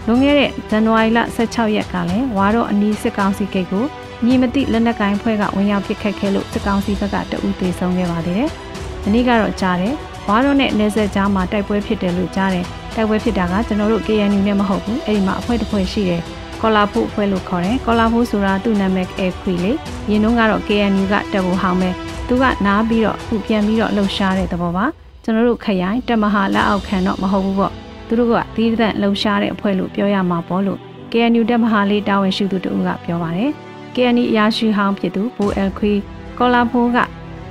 [0.08, 3.86] လွန်ခဲ့တဲ့ဇန်နဝါရီလ16ရက်ကလည်းဝါတော့အနီးစစ်ကောင်စီဂိတ်ကို
[4.26, 8.50] ညီမသိလက်နက်ကိုင်းဖွဲ့ကဝင်ရောက်ပစ်ခတ်ခဲ့လို့စစ်ကောင်စီဘက်ကတအူးသေးဆုံးခဲ့ပါသေးတယ်။
[9.04, 9.94] ဒီနေ့ကတော့ကြားတယ်။
[10.28, 16.22] ဝါတော့နဲ့နေဆက်ကြားမှာတိုက်ပွဲဖြစ်တယ်လို့ကြားတယ်။တိုက်ပွဲဖြစ်တာကကျွန်တော်တို့ KNU နဲ့မဟုတ်ဘူး။အဲ့ဒီမှာအဖွဲ့တစ်ဖွဲ့ရှိတယ်။
[16.62, 19.72] ကော်လာဖူအဖွဲ့လို့ခေါ်တယ်။ကော်လာဖူဆိုတာသူ့နာမည်အဲခွေလေ။
[20.10, 21.90] ရင်းနှုန်းကတော့ KNU ကတပ်ဖို့ဟောင်းပဲ။
[22.28, 24.86] သူကနားပြီးတော့အခုပြန်ပြီးတော့လှုပ်ရှားတဲ့သဘောပါ။
[25.24, 27.74] ကျွန်တော်တို့ခရိုင်တမဟာလက်အောက်ခံတော့မဟုတ်ဘူးပေါ့။
[28.08, 30.80] သူတို့ကသီးသန့်လှုပ်ရှားတဲ့အဖွဲ့လို့ပြောရမှာပေါ့လို့
[31.12, 33.52] KNU တပ်မဟာလေးတာဝန်ရှိသူတို့ကပြောပါတယ်။
[33.96, 35.94] KNI အရာရှိဟောင်းဖြစ်သူဘိုအယ်ခွေ
[36.38, 36.98] ကော်လာဖိုးက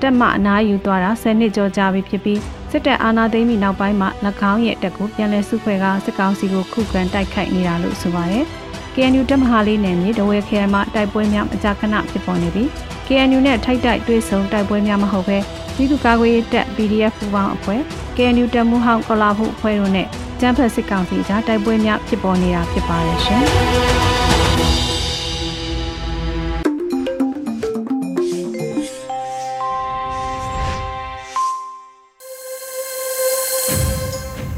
[0.02, 4.08] တက်မအနားယူသွားတာ10နှစ်ကျော်ကြာပြီဖြစ်ပြီးစစ်တပ်အာဏာသိမ်းပြီးနောက်ပိုင်းမှာ၎
[4.52, 8.44] င်းရဲ့တက်ကိုပြန်လည်စုဖွဲ့ကစစ်ကောင်စီကိုခုခံတိုက်ခိုက်နေတာလို့ဆိုပါတယ်။
[8.94, 12.68] KNU တပ်မဟာလေးနယ်မြေဒဝဲခဲမှာတိုက်ပွဲများအကြခဏဖြစ်ပေါ်နေပြီး
[13.06, 15.38] KNU နဲ့ထိုက်တိုက်တွေ့ဆုံတိုက်ပွဲများမဟုတ်ဘဲ
[15.76, 17.80] ပြည်သူ့ကာကွယ်ရေးတပ် PDF ပူးပေါင်းအဖွဲ့
[18.16, 20.08] KNU တပ်မှုဟောင်းကော်လာဖို့အဖွဲ့တို့နဲ့
[20.40, 23.42] ကျန်းဖက်စစ်ကောင်စီကြားတိုက်ပွဲများဖြစ်ပေါ်နေတာဖြစ်ပါတယ်ရှင်။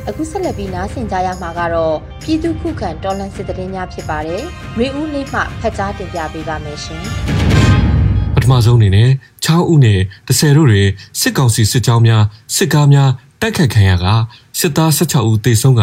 [0.08, 4.42] အခုဆက်လက်ပြီးနားဆင်ကြရမှာကတော့ပြည်သူခုခံတော်လှန်စစ်တရင်များဖြစ်ပါတယ်။
[4.78, 7.37] ရေဦးလေးမှဖတ်ကြားတင်ပြပေးပါမယ်ရှင်။ပထ
[8.50, 9.10] မဆုံးအနေနဲ့
[9.44, 10.82] 6ဦးနဲ့10တို့တွေ
[11.20, 12.22] စစ်ကောင်စီစစ်ကြောင်းများ
[12.56, 14.06] စစ်ကားများတိုက်ခတ်ခံရက
[14.58, 15.82] စစ်သား16ဦးသေဆုံးက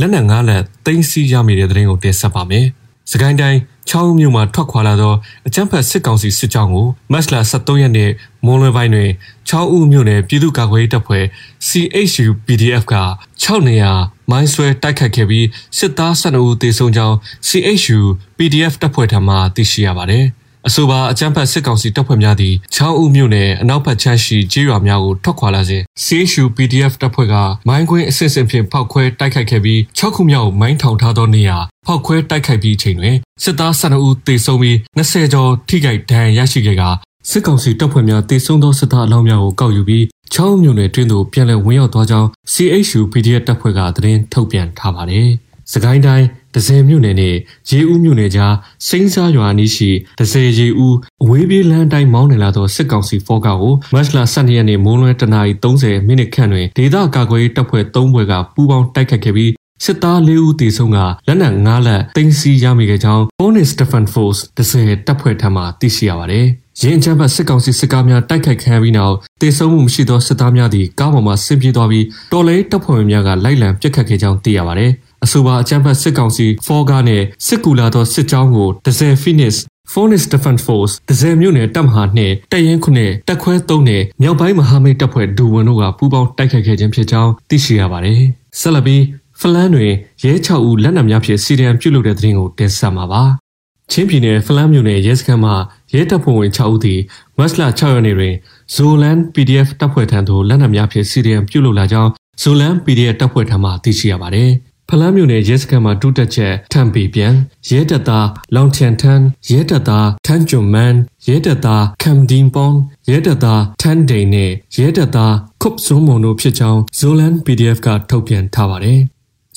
[0.00, 2.66] လက်နက်9လက်သိမ်းဆည်းရမိတဲ့တဲ့ရင်ကိုတင်ဆက်ပါမယ်။
[3.10, 5.14] စကိုင်းတိုင်းချောင်းမြို့မှာထွက်ခွာလာသော
[5.46, 8.10] အကြမ်းဖက်စစ်ကောင်စီစစ်ကြောင်းကိုမတ်လ23ရက်နေ့
[8.44, 9.10] မွန်လွယ်ပိုင်းတွင်
[9.48, 11.24] ချောင်းဦးမြို့နယ်ပြည်သူ့ကာကွယ်ရေးတပ်ဖွဲ့
[11.68, 12.96] CHU PDF က
[13.42, 13.92] 6နေရာ
[14.30, 15.46] မိုင်းဆွဲတိုက်ခတ်ခဲ့ပြီး
[15.78, 17.16] စစ်သား12ဦးသေဆုံးကြောင်း
[17.48, 18.00] CHU
[18.36, 20.26] PDF တပ်ဖွဲ့ထံမှသိရှိရပါတယ်။
[20.68, 27.34] အဆိုပါအကြမ်းဖက်စစ်ကောင်စီတပ်ဖွဲ့များသည်ချောင်းဦးမြို့နယ်အနောက်ဘက်ခြမ်းရှိကျေးရွာများကိုထွက်ခွာလာစဉ် CHU PDF တပ်ဖွဲ့က
[27.68, 36.82] မိုင်းကွင်းအစစ်အစစ်ဖြင့်ဖောက်ခွဲတိုက်ခိုက်ခဲ့ပြီး6ခုမြောက်မိုင်းထောင်ထားသောနေရာဖောက်ခွဲတိုက်ခိုက်ပြီးချိန်တွင်စစ်သား12ဦးသေဆုံးပြီး20ကျော်ထိခိုက်ဒဏ်ရာရရှိခဲ့က
[37.30, 40.04] စစ်ကောင်စီတပ်ဖွဲ့များတေဆုံးသောစစ်သားအလောင်းများကိုကောက်ယူပြီး
[40.34, 45.28] ချောင်းမြို့နယ်တွင်းသို့ပြန်လည်ဝင်ရောက်သွားကြောင်း CHU PDF တပ်ဖွဲ့ကသတင်းထုတ်ပြန်ထားပါတယ်။
[45.72, 47.36] စကိုင်းတိုင်းဒဇယ်မြို့နယ်နဲ့
[47.70, 48.54] ရေဦးမြို့နယ်ကြား
[48.88, 59.52] စိမ့်စားရွာနီးရှိဒဇယ်ရေဦးအဝေးပြေးလမ်းတိုင်းမောင်းနေလာသောစစ်ကောင်စီဖောကာကိုမတ်လ12ရက်နေ့မိုးလွဲတနာရီ30မိနစ်ခန့်တွင်ဒေသကာကွယ်တပ်ဖွဲ့3ဘွဲ့ကပူးပေါင်းတိုက်ခတ်ခဲ့ပြီး
[59.84, 66.46] စစ်သား၄ဦးသေဆုံးကလက်နက်၅လက်တင်စီရမိခဲ့ကြောင်း Bonus Defense Force ဒဇယ်တပ်ဖွဲ့ထံမှသိရှိရပါတယ်။
[66.82, 74.90] ရင်းချမ်းဘတ်စစ်ကောင်စီစစ်ကားများတိုက်ခိုက်ခံပြီးနောက်တေဆုံးမှုမရှိသောစစ်သားများသည်ကားပေါ်မှဆင်းပြေးသွားပြီးတော်လဲတပ်ဖွဲ့ဝင်များကလိုက်လံပစ်ခတ်ခဲ့ကြောင်းသိရပါတယ်။
[75.24, 79.54] အဆိုပါအကြမ်းဖက်စစ်ကောင်စီဖောကားနဲ့စစ်ကူလာသောစစ်ကြောင်းကိုဒဇယ်ဖိနစ်
[79.92, 88.20] Phoenix Defense Force ဒဇယ်မြို့နယ်တပ်မဟာနှင့်တပ်ရင်းခုနှစ်တပ်ခွဲ3နဲ့မြောက်ပိုင်းမဟာမိတ်တပ်ဖွဲ့ဒူဝန်တို့ကပူးပေါင်းတိုက်ခိုက်ခဲ့ခြင်းဖြစ်ကြောင်းသိရှိရပါတယ်။
[88.60, 89.02] ဆက်လက်ပြီး
[89.40, 89.92] ဖလန်းတွင်
[90.24, 93.22] ရဲ6ဦးလက်နက်များဖြင့်စီရီယံပြုတ်လုတဲ့တဲ့ရင်ကိုတင်ဆက်မှာပါ။
[93.92, 95.54] ချင်းပြည်နယ်ဖလန်းမြို့နယ်ရဲစခန်းမှာ
[95.94, 97.00] ရဲတပ်ဖွဲ့ဝင်6ဦးသည်
[97.38, 98.34] မတ်လ6ရက်နေ့တွင်
[98.74, 102.10] ဇိုလန် PDF တပ်ဖွဲ့ထံသို့လက်နက်များဖြင့်စီရီယံပြုတ်လုလာကြောင်း
[102.42, 104.52] ဇိုလန် PDF တပ်ဖွဲ့ထံမှသိရှိရပါတယ်။
[104.88, 107.34] ဖလန်းမြို့နယ်ရဲစခန်းမှာဒုတက်ချက်ထံပေပြန်
[107.70, 109.20] ရဲတပ်သားလောင်ချန်ထန်
[109.50, 110.94] ရဲတပ်သားထန်းဂျွန်မန်
[111.28, 112.74] ရဲတပ်သားကမ်ဒင်ပွန်
[113.10, 119.00] ရဲတပ်သားထန်ဒိန်နဲ့ရဲတပ်သားခုပ်စုံမုံတို့ဖြစ်ကြောင်းဇိုလန် PDF ကထုတ်ပြန်ထားပါတယ်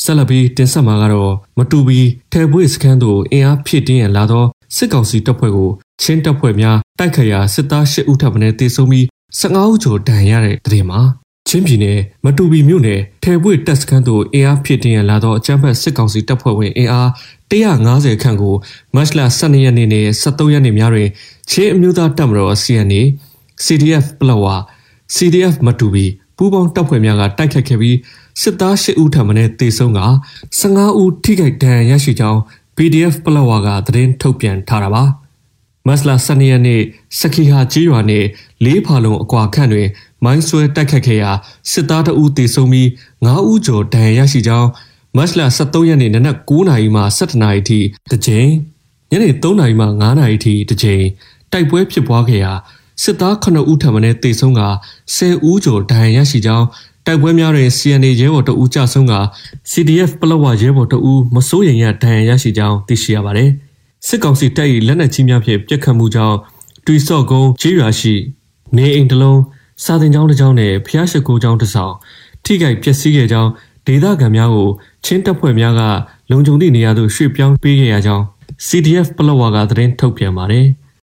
[0.04, 2.00] ဆက်လက်ပြီးတင်ဆက်မှာကတော့မတူပီ
[2.32, 5.70] ထဲပွေစခန်းသို့အင်အားဖြည့်တင်းရန်လာသောစစ်ကောင်စီတပ်ဖွဲ့ကို
[6.02, 9.06] ချင်းတပ်ဖွဲ့များတိုက်ခတ်ရာစစ်သား၈ဦးထပ်မံတေဆုံးပြီး
[9.40, 11.02] 15ဦးကျော်ဒဏ်ရာရတဲ့တဲ့တင်မှာ
[11.48, 17.10] ချင်းပြည်နယ်မတူပီမြို့နယ်ထဲပွေတပ်စခန်းသို့အင်အားဖြစ်တင်ရလာသောအကြမ်းဖက်စစ်ကောင်စီတပ်ဖွဲ့ဝင်အင်အား
[17.52, 18.56] 150ခန့်ကို
[18.96, 21.10] မတ်လ12ရက်နေ့နဲ့13ရက်နေ့များတွင်
[21.52, 23.02] ချင်းအမျိုးသားတပ်မတော် CNA
[23.66, 24.46] CDF ပလောဝ
[25.16, 26.06] CDF မတူပီ
[26.38, 27.98] ပူးပေါင်းတပ်ဖွဲ့များကတိုက်ခတ်ခဲ့ပြီး
[28.42, 30.02] စစ်သား8ဦးထပ်မံတေဆုံးက
[30.60, 32.40] 15ဦးထိခိုက်ဒဏ်ရာရရှိကြောင်း
[32.78, 35.04] PDF ပလောဝကသတင်းထုတ်ပြန်ထားတာပါ
[35.88, 36.82] မတ်လ12ရက်နေ့
[37.20, 38.26] စခီဟာကြီးရွာနဲ့
[38.64, 39.88] လေးဖာလုံးအကွာခန့်တွင်
[40.24, 41.32] မိုင်းဆွဲတိုက်ခတ်ခဲ့ရာ
[41.72, 42.88] စစ်သားတအူးတေဆုံးပြီး
[43.26, 44.70] 9ဦးကျော်ဒဏ်ရာရရှိကြောင်း
[45.16, 47.80] မတ်လ23ရက်နေ့နနက်9:00နာရီမှ17:00နာရီထိ
[48.12, 48.50] တစ်ကြိမ်
[49.12, 51.04] ညနေ3:00နာရီမှ9:00နာရီထိတစ်ကြိမ်
[51.52, 52.54] တိုက်ပွဲဖြစ်ပွားခဲ့ရာ
[53.04, 54.62] စစ်သား9ဦးထံမှတေဆုံးက
[55.16, 56.66] 10ဦးကျော်ဒဏ်ရာရရှိကြောင်း
[57.06, 59.14] တိုက်ပွဲများတွင် CNA ရဲဘော်တအူးကြဆုံးက
[59.72, 63.52] CDF ပလောဝရဲဘော်တအူးမစိုးရိမ်ရဒဏ်ရာရရှိကြောင်းသိရှိရပါတယ်။
[64.06, 66.38] စစ်ကောင်စီတပ်၏လက်နက်ကြီးများဖြင့်ပစ်ခတ်မှုကြောင့်
[66.86, 68.16] တွီဆော့ကုန်းကျေးရွာရှိ
[68.78, 69.42] နေအိမ်တစ်လုံး
[69.84, 71.94] စာသင်ကျောင်းတစ်ကျောင်းနဲ့ဖျားရှိခိုးကျောင်းတစ်ဆောင်
[72.44, 73.52] ထိခိုက်ပျက်စီးခဲ့ကြောင်း
[73.88, 74.70] ဒေသခံများကို
[75.06, 75.82] ချင်းတပ်ဖွဲ့များက
[76.32, 78.24] လုံခြုံသည့်နေရာသို့ရွှေ့ပြောင်းပေးခဲ့ရကြောင်း
[78.68, 80.68] CDF ပလောဝါကသတင်းထုတ်ပြန်ပါတယ်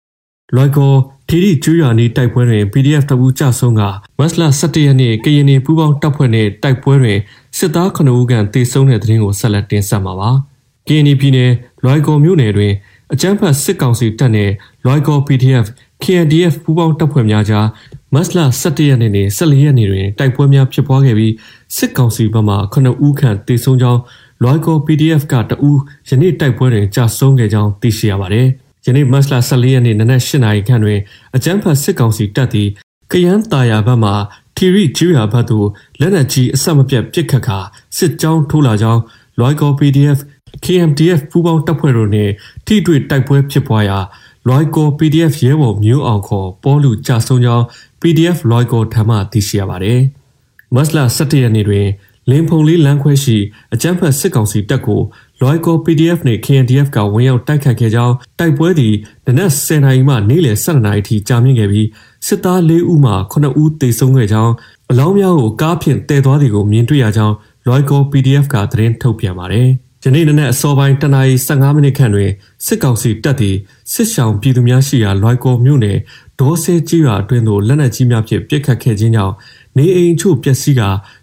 [0.55, 0.93] ။လွိုင်ကော
[1.29, 3.83] ထီရီကျွော်နီတိုက်ပွဲတွင် PDF တပူးကြဆုံးက
[4.19, 7.19] မတ်လ17ရက်နေ့ကရင်နီပူးပေါင်းတပ်ဖွဲ့နဲ့တိုက်ပွဲတွင်
[7.59, 10.31] စစ်သား9ဦးခန့်တေဆုံးတဲ့တဲ့ရင်ကိုဆက်လက်တင်ဆက်မှာပါ။
[10.87, 11.51] KNY ပြည်နယ်
[11.87, 12.73] လွိုင်ကော်မြို့နယ်တွင်
[13.13, 14.51] အကြမ်းဖက်စစ်ကောင်စီတပ်နဲ့
[14.85, 15.67] လွိုင်ကော် PDF
[16.03, 17.67] KNDF ပူးပေါင်းတပ်ဖွဲ့များကြား
[18.15, 21.35] မတ်လ17ရက်နေ့နဲ့14ရက်နေ့တွင်တိုက်ပွဲများဖြစ်ပွားခဲ့ပြီး
[21.77, 24.01] စစ်ကောင်စီဘက်မှ9ဦးခန့်တေဆုံးကြောင်း
[24.43, 28.47] လွိုင်ကော် PDF ကတဦးယနေ့တိုက်ပွဲတွင်ကြာဆုံးခဲ့ကြောင်းသိရှိရပါတယ်။
[28.87, 30.99] ယနေ့မတ်လ14ရက်နေ့နနက်8နာရီခန့်တွင်
[31.37, 32.69] အကြမ်းဖက်စစ်ကောင်စီတပ်သည်
[33.13, 34.13] ကယန်းတာယာဘက်မှ
[34.57, 35.69] ထီရီကျူရာဘက်သို့
[36.01, 37.59] လက်နက်ကြီးအဆက်မပြတ်ပစ်ခတ်ခါ
[37.97, 39.03] စစ်ကြောင်းထိုးလာကြောင်း
[39.39, 40.19] လွိုင်ကော် PDF
[40.65, 42.33] KMDF ပူးပေါင်းတပ်ဖွဲ့တို့နှင့်
[42.67, 43.99] ထိတွေ့တိုက်ပွဲဖြစ်ပွားရာ
[44.47, 47.65] လွိုင်ကော် PDF ရဲဘော်မျိုးအောင်ခေါ်ပေါ်လူကြဆုံကြောင်း
[48.01, 50.01] PDF လွိုင်ကော်ထံမှသိရှိရပါတယ်။
[50.75, 51.87] မတ်လ17ရက်နေ့တွင်
[52.31, 53.37] လင်းဖုံလေးလမ်းခွဲရှိ
[53.75, 55.01] အကြမ်းဖက်စစ်ကောင်စီတပ်ကို
[55.41, 58.95] လွိုင်ကော် PDF နှင့် KNDF ကဝင်ရောက်တိုက်ခတ်ခဲ့ကြောင်းတိုက်ပွဲသည်
[59.27, 61.89] နနက်10:00နာရီမှနေ့လယ်12:00နာရီထိကြာမြင့်ခဲ့ပြီး
[62.27, 64.53] စစ်သား၄ဦးမှ9ဦးသေဆုံးခဲ့ကြောင်း
[64.91, 67.35] အလောင်းများကိုကားဖြင့်တည်သွားသည်ကိုမြင်တွေ့ရကြောင်း
[67.67, 69.71] လွိုင်ကော် PDF ကသတင်းထုတ်ပြန်ပါတယ်။
[70.07, 72.31] ယနေ့နနက်အစောပိုင်းတနာရီ15မိနစ်ခန့်တွင်
[72.67, 73.57] စစ်ကောင်စီတပ်သည်
[73.93, 75.99] စစ်ဆောင်ပြည်သူများရှိရာလွိုင်ကော်မြို့နယ်
[76.41, 79.35] ဒေါ်ဆဲကြီးရွာအတွင်းသို့လက်နက်ကြီးများဖြင့်ပစ်ခတ်ခဲ့ခြင်းကြောင့်
[79.77, 80.83] နေအိမ်ချို့ပျက်စီးက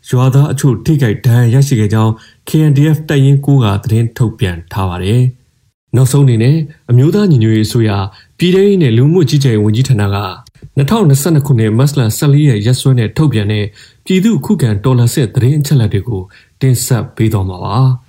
[0.09, 2.11] ရွာသားအချို့ထိခိုက်ဒဏ်ရာရရှိခဲ့ကြောင်း
[2.49, 5.21] KNDF တပ်ရင်း9ကသတင်းထုတ်ပြန်ထားပါတယ်။
[5.95, 6.57] နောက်ဆုံးအနေနဲ့
[6.89, 7.91] အမျိုးသားညီညွတ်ရေးအစိုးရ
[8.37, 10.07] ပြည်ထောင်စုနဲ့လူမှုကြီးကြပ်ရေးဝန်ကြီးဌာနက
[10.77, 13.65] 2022ခုနှစ်မတ်လ14ရက်ရက်စွဲနဲ့ထုတ်ပြန်တဲ့
[14.05, 16.21] ပြည်သူ့ခုခံတော်လှန်စစ်သတင်းအချက်အလက်တွေကို
[16.61, 17.77] တင်ဆက်ပေးသွားမှာပါ။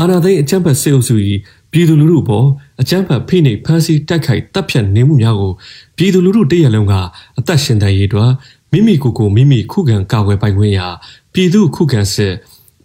[0.00, 1.14] အာဏာသိမ်းအကြမ်းဖက်စစ်အုပ်စု၏
[1.72, 2.46] ပြည်သူလူထုပေါ်
[2.80, 5.52] အကြမ်းဖက်ဖိနှိပ်ဖမ်းဆီးတိုက်ခိုက်တပ်ဖြတ်နေမှုများကို
[5.96, 6.94] ပြည်သူလူထုတရလုံးက
[7.38, 8.30] အသက်ရှင်တန်ရေးအတွက်
[8.72, 10.86] မိမိကိုယ်ကိုမိမိခုခံကာကွယ်ပိုင်ခွင့်ရာ
[11.32, 12.34] ပြည်သူခုခံစစ်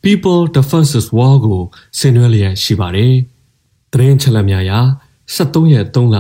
[0.04, 1.62] People Defenses War ကို
[1.98, 3.14] ဆင်နွှဲလျက်ရှိပါတယ်။
[3.92, 4.80] တရင်ချက်လက်များရာ
[5.36, 6.18] 73ရက်3လ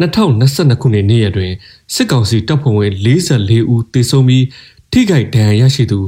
[0.00, 1.52] 2022ခုနှစ်နေ့ရက်တွင်
[1.94, 4.44] စစ်ကောင်စီတပ်ဖွဲ့ဝင်44ဦးသေဆုံးပြီး
[4.92, 6.00] ထိခိုက်ဒဏ်ရာရရှိသူ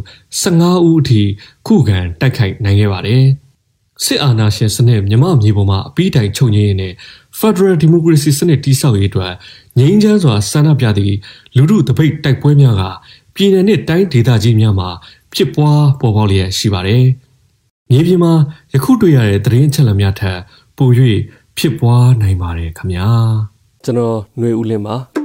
[0.42, 1.22] 15ဦးအထိ
[1.66, 3.26] ခုခံတိုက်ခိုက်နိုင်ခဲ့ပါတယ်။
[4.03, 6.93] စစ်အာဏာရှင်စနစ်မြမမြေပေါ်မှာအပိတိုင်ချုပ်ငြိမ်းနေတဲ့
[7.39, 9.33] Federal Democracy စနစ်တည်ဆောက်ရေးအတွက်
[9.79, 11.15] ငြိမ်းချမ်းစွာဆန္ဒပြသည့်
[11.55, 12.83] လူထုတပိတ်တိုက်ပွဲများက
[13.35, 14.89] ပြည်내နဲ့တိုင်းဒေသကြီးများမှာ
[15.33, 17.05] ဖြစ်ပွားပေါ်ပေါက်လျက်ရှိပါတယ်။
[17.91, 18.33] မြေပြင်မှာ
[18.73, 20.39] ယခုတွေ့ရတဲ့သတင်းအချက်အလက်များထက်
[20.77, 20.89] ပို၍
[21.57, 23.09] ဖြစ်ပွားနိုင်ပါတယ်ခင်ဗျာ။
[23.83, 24.97] ကျွန်တော်ຫນွေဦးလင်းပါ။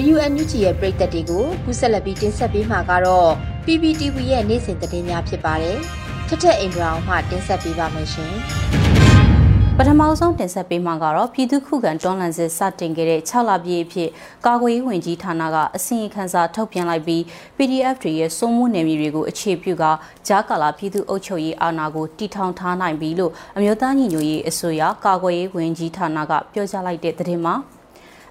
[0.00, 3.30] UNUG ရဲ့ပရိသတ်တွေကိုခုဆက်လက်ပြီးတင်ဆက်ပေးမှာကတော့
[3.64, 5.78] PPTV ရဲ့နေ့စဉ်သတင်းများဖြစ်ပါတယ်။
[6.28, 8.32] ထက်ထက်အင်ဒရာအောင်မှတင်ဆက်ပေးပါမယ်ရှင်။
[9.78, 14.10] ပထမဆုံးတင်ဆက်ပေးမှာကတော့ပြည်သူ့ခုခံတွန်းလှန်စစ်စတင်ခဲ့တဲ့6လပြည့်အဖြစ်
[14.46, 17.22] ကာကွယ်ရေးဝန်ကြီးဌာနကအစီရင်ခံစာထုတ်ပြန်လိုက်ပြီး
[17.56, 19.84] PDF တွေရဲ့စိုးမိုးနယ်မြေတွေကိုအခြေပြုက
[20.28, 27.54] ဂျာကာလာပြည်သူ့အုပ်ချုပ်ရေးအာဏာကိုတီထောင်ထားနိုင်ပြီလို့အမျိုးသားညီညွတ်ရေးအစိုးရကာကွယ်ရေးဝန်ကြီးဌာနကပြောကြားလိုက်တဲ့သတင်းမှာ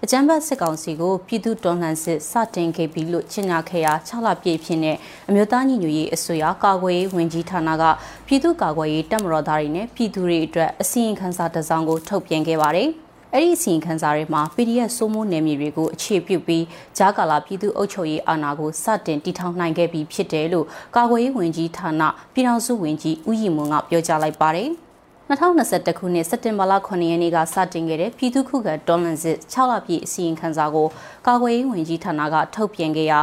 [0.06, 4.98] အကြမ်းဖက်စစ်ကောင်စီကိုပြည်သူတော်လှန်စစ်စတင်ခဲ့ပြီလို့ကြေညာခဲ့ရာ6လပြည့်ဖြစ်တဲ့
[5.30, 7.84] အမျိုးသားညီညွတ်ရေးအစိုးရကာကွယ်ရေးဝန်ကြီးဌာနက
[8.28, 12.90] ပြည်သူ့ကာကွယ်ရေးတပ်မတော်သားတွေနဲ့ပြည်သူတွေအတွက်အစီရင်ခံစာတစ်စောင်ကိုထုတ်ပြန်ခဲ့ပါတယ်။
[13.34, 16.64] အဲ့ဒီအစီရင်ခံစာတွေမှာ PDF စိုးမိုးနယ်မြေတွေကိုအခြေပြုပြီး
[16.98, 22.02] ဂျာကာလာပြည်သူ့အုပ်ချုပ်ရေးအာဏာကိုစတင်တည်ထောင်နိုင်ခဲ့ပြီဖြစ်တယ်လို့ကာကွယ်ရေးဝန်ကြီးဌာန
[22.34, 24.72] ပြည်ထောင်စုဝန်ကြီးဦးရီမွန်ကပြောကြားလိုက်ပါတယ်။
[25.32, 30.88] 2021ခုနှစ်စက်တင်ဘာလ9ရက်နေ့ကစတင်ခဲ့တဲ့ပြည်သူ့ခုခံတော်လှန်စစ်6လပြည့်အစီရင်ခံစာကို
[31.28, 33.20] ကာကွယ်ရေးဝန်ကြီးဌာနကထုတ်ပြန်ခဲ့ရာ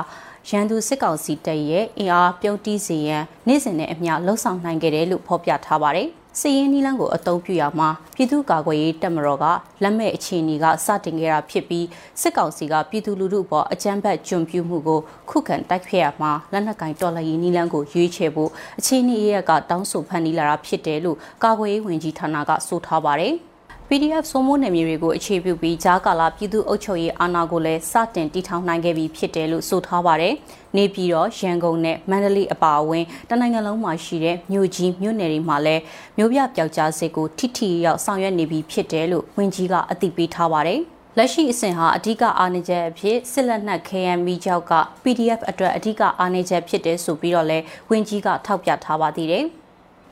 [0.48, 9.46] ရန်သူစစ်ကောင်စီတပ်ရဲ့အင်အားပြုတ်တီးစေရန်နေ့စဉ်နဲ့အမျှလှုံ့ဆော်နိုင်ခဲ့တယ်လို့ဖော်ပြထားပါတယ်။ စီရင်နီလန်းကိုအသုံးပြုရမှာပြည်သူ့ကာကွယ်ရေးတပ်မတော်က
[9.82, 11.86] လက်မဲ့အခြေအနေကစတင်ခဲ့တာဖြစ်ပြီး
[12.20, 23.34] စစ်ကောင်စီကပြည်သူလူထုပေါ်အကြမ်းဖက်ကြုံပြမှုကိုခုခံတိုက်ဖျက်ရမှာလက်နက်ကင်တော်လှန်ရေးနီလန်းကိုရွေးချယ်ဖို့အခြေအနေရကတောင်းဆိုဖန်တီးလာတာဖြစ်တယ်လို့ကာကွယ်ရေးဝန်ကြီးဌာနကဆိုထားပါတယ်။
[23.90, 30.34] PDF စိုးမိုးနယ်မြေတွေကိုအခြေပြုပြီးကြားကာလပြည်သူ့အုပ်ချုပ်ရေးအာဏာကိုလည်းစတင်တည်ထောင်နိုင်ခဲ့ပြီဖြစ်တယ်လို့ဆိုထားပါတယ်။
[30.76, 35.82] နေပြည်တော်ရန်ကုန်နဲ့မန္တလေးအပါအဝင်တနိုင်ငံလုံးမှာရှိတဲ့မြို့ကြီးမြို့နယ်တွေမှာလည်း
[36.16, 40.80] မြို့ပြပျောက်ကြားစစ်ကိုထိထိရောက်ဆောင်ရွက်နေပြီဖြစ်တယ်လို့ဝန်ကြီးကအသိပေးထားပါတယ်။
[41.18, 44.72] လက်ရှိအဆင့်ဟာအဓိကအားနည်းချက်အဖြစ်စစ်လက်နက် KMB ကြောက်က
[45.02, 47.58] PDF အတွက်အဓိကအားနည်းချက်ဖြစ်တယ်ဆိုပြီးတော့လဲ
[47.90, 49.46] ဝန်ကြီးကထောက်ပြထားပါသေးတယ်။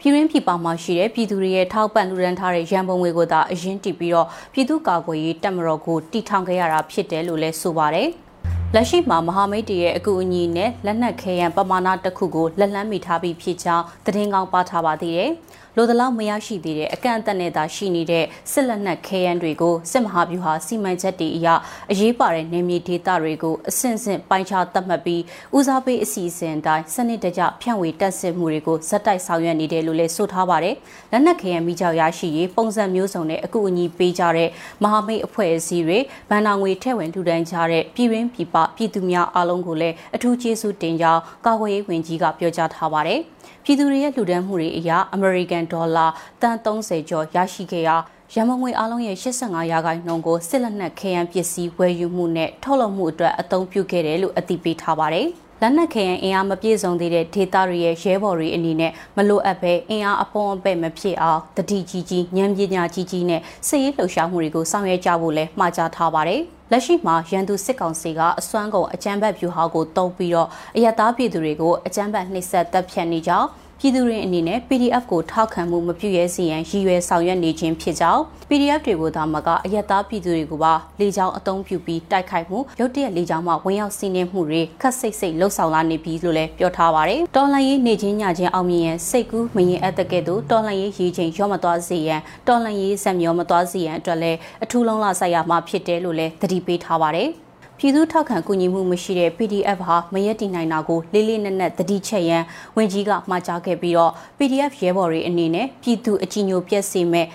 [0.07, 8.09] ပြည်ရင်းပြည်ပမှာရှိတဲ့ပြည်သူတွေရဲ့ထောက်ပံ့လူဒန်းထားတဲ့ရန်ပုံငွေကိုသာအရင်တည်ပြီးတော့ပြည်သူ့ကာကွယ်ရေးတပ်မတော်ကိုတီထောင်ခဲ့ရတာဖြစ်တယ်လို့လည်းဆိုပါတယ်။
[8.77, 15.31] လလက်ရှိမှာမဟာမိတ်တရဲ့အကူအညီနဲ့လက်နက်ခဲယံပမာဏတစ်ခုကိုလက်လန်းမိထားပြီးဖြစ်ကြောင်းသတင်းကောင်းပါထားပါသေးတယ်။
[15.79, 21.49] လိုသလောက်မရရှိသေးတဲ့အကန့်အသတ်နဲ့သာရှိနေတဲ့စစ်လက်နက်ခဲယမ်းတွေကိုစစ်မဟာဗျူဟာစီမံချက်တွေအရ
[21.91, 25.23] အရေးပါတဲ့နေမြေဒေသတွေကိုအဆင့်ဆင့်ပိုင်းခြားသတ်မှတ်ပြီး
[25.57, 30.75] ဦးစားပေးအစီအစဉ်တိုင်းစနစ်တကျဖြန့်ဝေတက်ဆစ်မှုတွေကိုဇက်တိုက်ဆောင်ရွက်နေတယ်လို့လည်းဆိုထားပါတယ်။
[31.13, 34.49] လက်နက်ခဲယမ်းမိကြောက်ရရှိရေးပုံစံမျိုးစုံနဲ့အကူအညီပေးကြတဲ့
[34.83, 35.99] မဟာမိတ်အဖွဲ့အစည်းတွေ
[36.31, 43.21] ဗန်နာငွေထည့်ဝင်ထူတန်းကြတဲ့ပြည်ရင်းပြည်ပပြည်သူများအားလုံးကိုလည်းအထူးကျေးဇူးတင်ကြောင်းကာကွယ်ရေးဝန်ကြီးကပြောကြားထားပါတယ်။
[43.65, 46.07] ပြည်သူတွေရဲ့လှူဒန်းမှုတွေအရအမေရိကန်ဒေါ်လာ
[46.43, 47.97] တန်30ကျော်ရရှိခဲ့ရာ
[48.35, 55.29] ရမငွေအလုံးရဲ့85ရာခိုင်နှုန်းကိုစစ်လက်နက်ခဲယမ်းပစ္စည်းဝယ်ယူမှုနဲ့ထုတ်လုပ်မှုအတွက်အသုံးပြုခဲ့တယ်လို့အသိပေးထားပါတယ်။
[55.63, 66.41] လက်နက်ခဲယံအင်အားမပြည့်စုံသေးတဲ့ဒေသတွေရဲ့ရဲဘော်တွေအနေနဲ့မလိုအပ်ပဲအင်အားအပေါင်းအပဲ့မဖြစ်အောင်တတိကြီးကြီးဉာဏ်ပညာကြီးကြီးနဲ့စစ်ရေးလှုပ်ရှားမှုတွေကိုဆောင်ရွက်ကြဖို့လည်းမှာကြားထားပါတယ်။
[66.71, 73.49] လက်ရှိမှာရန်သူစစ်ကောင်စီကအစွမ်းကုန်အကြမ်းဖက်ဖြူဟာကိုတုံးပြီးတော့အယက်သားပြည်သူတွေကိုအကြမ်းဖက်နှိပ်စက်တပ်ဖြတ်နေကြောင်း
[73.81, 97.31] ပြည်သူတွေအနေနဲ့ PDF ကိုထောက်ခံမှုမပြုရဲစီရန်ရည်ရွယ်ဆောင်ရွက်နေခြင်းဖြစ်ကြောင်း PDF တွေကိုသာမကအယက်သားပြည်သူတွေကိုပါလေကြောင်းအုံပြုပြီးတိုက်ခိုက်မှုရုတ်တရက်လေကြောင်းမှဝင်ရောက်စီးနင်းမှုတွေခက်စိတ်စိတ်လှုပ်ဆောင်လာနေပြီလို့လည်းပြောထားပါတယ်။တော်လှန်ရေးနေချင်းညချင်းအောင်မြင်ရန်စိတ်ကူးမရင်အပ်တဲ့ကဲ့သို့တော်လှန်ရေးရည်ချိန်ရောမသွားစေရန်တော်လှန်ရေးဇက်မျောမသွားစေရန်အတွက်လည်းအထူးလုံးလာဆိုင်ရမှာဖြစ်တယ်လို့လည်းသတိပေးထားပါတယ်။
[97.79, 102.43] ပြည်သူထောက်ခံကူညီမှုမရှိတဲ့ PDF ဟာမရက်တည်နိုင်တာကိုလေးလေးနက်နက်တတိချက်ရန်
[102.77, 107.27] ဝင်ကြီးကမှာကြားခဲ့ပြီးတော့ PDF ရဲဘော်တွေအနေနဲ့ပြည်သူအကြည်ညိုပြည့်စေမဲ့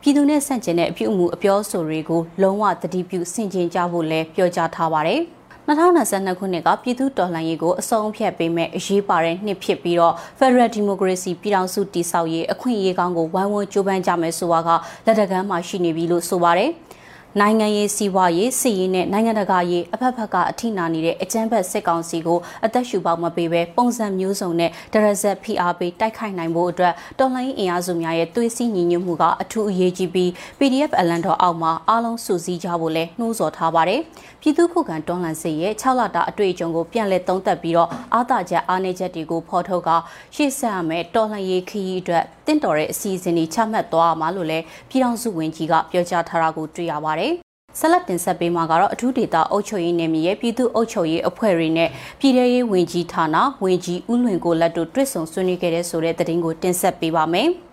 [0.00, 5.20] ပြည်သူနဲ့ဆန့်ကျင်တဲ့အပြုအမူအပြောဆိုတွေကိုလုံးဝတတိပြုဆင်ခြင်ကြဖို့လည်းပြောကြားထားပါတယ်။
[5.68, 14.70] 2022ခုနှစ်ကပြည်သူတော်လှန်ရေးကိုအဆုံးဖြတ်ပေးမဲ့အရေးပါတဲ့နှစ်ဖြစ်ပြီးတော့ Federal Democracy ပြည်ထောင်စုတည်ဆောက်ရေးအခွင့်အရေးကောင်းကိုဝိုင်းဝန်းကြိုးပမ်းကြမယ်ဆိုတာက
[15.06, 16.70] လက်တကမ်းမှာရှိနေပြီလို့ဆိုပါတယ်။
[17.38, 34.00] နိုင်ငံရေးစီးပွားရေးစီးရေးနဲ့နိုင်ငံတကာရေးအဖက်ဖက်ကအထိနာနေတဲ့အကြမ်းဖက်စစ်ကောင်စီကိုအသက်ရှူပေါက်မပေးဘဲပုံစံမျိုးစုံနဲ့ဒရဇက် PRP တိုက်ခိုက်နိုင်ဖို့အတွက်တော်လှန်ရေးအင်အားစုများရဲ့သွေးစည်းညီညွတ်မှုကအထူးအရေးကြီးပြီး PDF အလန်တော်အောက်မှာအားလုံးစုစည်းကြဖို့လဲနှိုးဆော်ထားပါတယ်။
[34.40, 39.90] ပြည်သူ့ခုခံတော်လှန်စစ်ရဲ့6လတာအတွေ့အကြုံကိုပြန်လည်သုံးသပ်ပြီးတော့အာသာချက်အားနည်းချက်တွေကိုဖော်ထုတ်က
[40.34, 47.32] ရှေ့ဆက်ရမယ်တော်လှန်ရေးခရီးအတွက် တင့်တော်တဲ့အစီအစဉ်တွေချမှတ်သွားမှာလို့လည်းပြည်ထောင်စုဝန်ကြီးကပြောကြားထားတာကိုတွေ့ရပါတယ်။
[47.78, 51.88] ဆက်လက်တင်ဆက်ပေးမှာကတော့အထူးဒေသအုပ်ချုပ်ရေးနယ်မြေရဲ့ပြည်သူ့အုပ်ချုပ်ရေးအဖွဲ့တွေနဲ့
[52.20, 57.50] ပြည်ထရေးဝန်ကြီးဌာနဝန်ကြီးဦးလွင်ကိုလက်တို့တွေ့ဆုံဆွေးနွေးခဲ့တဲ့ဆိုတဲ့သတင်းကိုတင်ဆက်ပေးပါမယ်။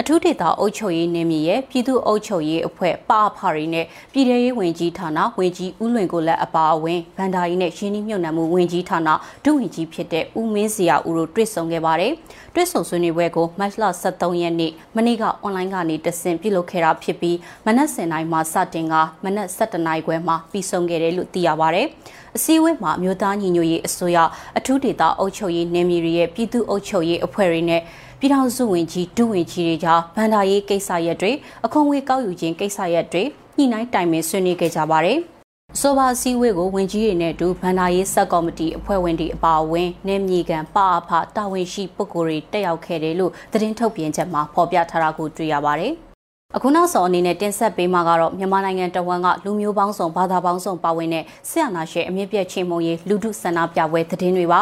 [0.00, 9.08] အထူးဒေသအုပ်ချုပ်ရေးနယ်မြေရဲ့ပြည်သူ့အုပ်ချုပ်ရေးအဖွဲ့ပါအဖာရီနဲ့ပြည်ထရေးဝင်ကြီးဌာနဝင်ကြီးဦးလွင်ကိုလက်အပါအဝင်ဗန်ဒါရီနဲ့ရင်းနှီးမြှုပ်နှံမှုဝင်ကြီးဌာန
[9.44, 12.12] ဒုဝင်ကြီးဖြစ်တဲ့ဦးမင်းစရာဦးတို့တွေ့ဆုံခဲ့ပါတယ်။
[12.54, 21.86] တွေ့ဆုံဆွေးနွေးပွဲကိုမတ်လ23ရက်နေ့မနေ့ကအွန်လိုင်းကနေတဆင့်ပြုလုပ်ခဲ့တာဖြစ်ပြီးမနက်7:00နာရီမှစတင်ကမနက်7:00နာရီခွဲမှပြီးဆုံးခဲ့တယ်လို့သိရပါတယ်။
[22.36, 24.18] အစည်းအဝေးမှာမြို့သားညီညွတ်ရေးအစိုးရ
[24.58, 27.82] အထူးဒေသအုပ်ချုပ်ရေးနယ်မြေတွေရဲ့ပြည်သူ့အုပ်ချုပ်ရေးအဖွဲ့တွေနဲ့
[28.20, 31.32] ပြည်ထောင်စုဝန်ကြီးဒုဝန်ကြီးတွေကြားဗန်ဒါရေးကိစ္စရပ်တွေ
[31.64, 33.22] အခွန်ငွေကောက်ယူခြင်းကိစ္စရပ်တွေ
[33.56, 35.18] ညှိနှိုင်းတိုင်ပင်ဆွေးနွေးခဲ့ကြပါတယ်။
[35.80, 45.92] ဆိုပါစည်းဝေးကိုဝင်ကြီးတွေနဲ့အတူဗန်ဒါရေးဆက်ကော်မတီအဖွဲ့ဝင်တွေအပါအဝင်နေမြေကန်ပအဖတာဝန်ရှိပုဂ္ဂိုလ်တွေတက်ရောက်ခဲ့တယ်လို့သတင်းထုတ်ပြန်ချက်မှာဖော်ပြထားတာကိုတွေ့ရပါတယ်။
[46.56, 54.60] အခုနောက်ဆုံးအနေနဲ့တင်ဆက်ပေးမှာကတော့မြန်မာနိုင်ငံတဝန်းကလူမျိုးပေါင်းစုံဘာသာပေါင်းစုံပါဝင်တဲ့ဆရာနာရှင်အမြင့်ပြည့်ချင်းမုံရေးလူထုဆန္ဒပြပွဲသတင်းတွေပါ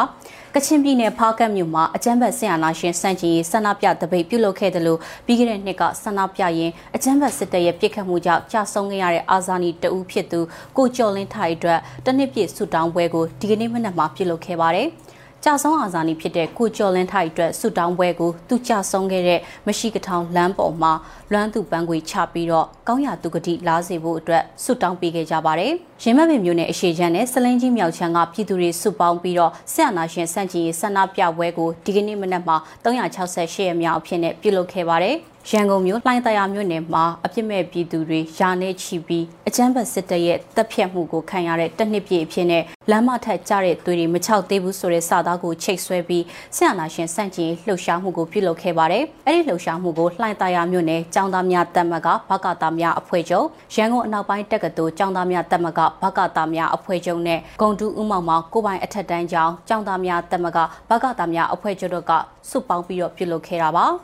[0.57, 10.39] ကချင်ပြည်နယ်ဖားကတ်မြို့မှာအကြမ်းဖက်ဆရာနာရှင်စန့်ကျင်ရေးဆန္ဒပြတပိတ်ပြုလုပ်ခဲ့တယ်လို့ပြီးခဲ့တဲ့နှစ်ကဆန္ဒပြရင်အကြမ်းဖက်စစ်တပ်ရဲ့ပြစ်ခတ်မှုကြောင့်ကြာဆုံးခဲ့ရတဲ့အာဇာနည်တဦးဖြစ်သူ
[10.77, 14.87] ကိုကျော်လင်းထိုင်အတွက်တနစ်ပြည့်ဆူတောင်းပွဲကိုဒီကနေ့မနက်မှာပြုလုပ်ခဲ့ပါတယ်။
[15.47, 20.93] ကြာဆုံးအာဇာနည်ဖြစ်တဲ့ကိုကျော်လင်းထိုက်အတွက်ဆုတောင်းပွဲကိုသူကြာဆုံးခဲ့တဲ့မရှိကထောင်လမ်းပေါ်မှာ
[21.31, 25.71] လွမ်းသူပန်းခွေချပြီးတော့ကောင်းရသူကတိလားစေဖို့အတွက်ဆုတောင်းပေးခဲ့ကြပါတယ်။
[26.03, 35.17] ရင်းမပင်မျိုးနဲ့အရှိချမ်းနဲ့စလင်းကြီးမြောက်ချမ်းကပြည်သူတွေစုပေါင်းပြီးတော့ဆရာနာရှင်စန့်ကျင်ရေးဆန္ဒပြပွဲကိုဒီကနေ့မနက်မှာ368ရက်မြောက်အဖြစ်နဲ့ပြုလုပ်ခဲ့ပါတယ်။
[35.48, 46.24] ရန်ကုန်မြို့လှိုင်းတရာမြို့နယ်မှာအပြစ်မဲ့ပြည်သူတွေယာနေချီပြီးအကြမ်းဖက်စစ်တပ်ရဲ့တပ်ဖြတ်မှုကိုခံရတဲ့တနစ်ပြည့်အဖြစ်နဲ့လမ်းမထက်ကျတဲ့သွေးတွေမချောက်သေးဘူးဆိုတဲ့စာသားကိုချိတ်ဆွဲပြီး
[46.56, 60.58] ဆရာနာရှင်စန့်ကျင်လှုပ်ရှားမှုကိုပြုလုပ်ခဲ့ပါတယ်။အဲ့ဒီလှုပ်ရှားမှုကိုလှိုင်းတရာမြို့နယ်ចောင်းသားများတပ်မကဘကတာများအဖွဲ့ချုပ်ရန်ကုန်အနောက်ပိုင်းတက္ကသိုလ်ចောင်းသားများတပ်မကဘကတာများအဖွဲ့ချုပ်နဲ့ဂုံတူးဦးမောင်မောင်ကိုပိုင်အထက်တန်းကျောင်းចောင်းသားများတပ်မက
[60.90, 62.12] ဘကတာများအဖွဲ့ချုပ်တို့က
[62.50, 64.03] စုပေါင်းပြီးတော့ပြုလုပ်ခဲ့တာပါ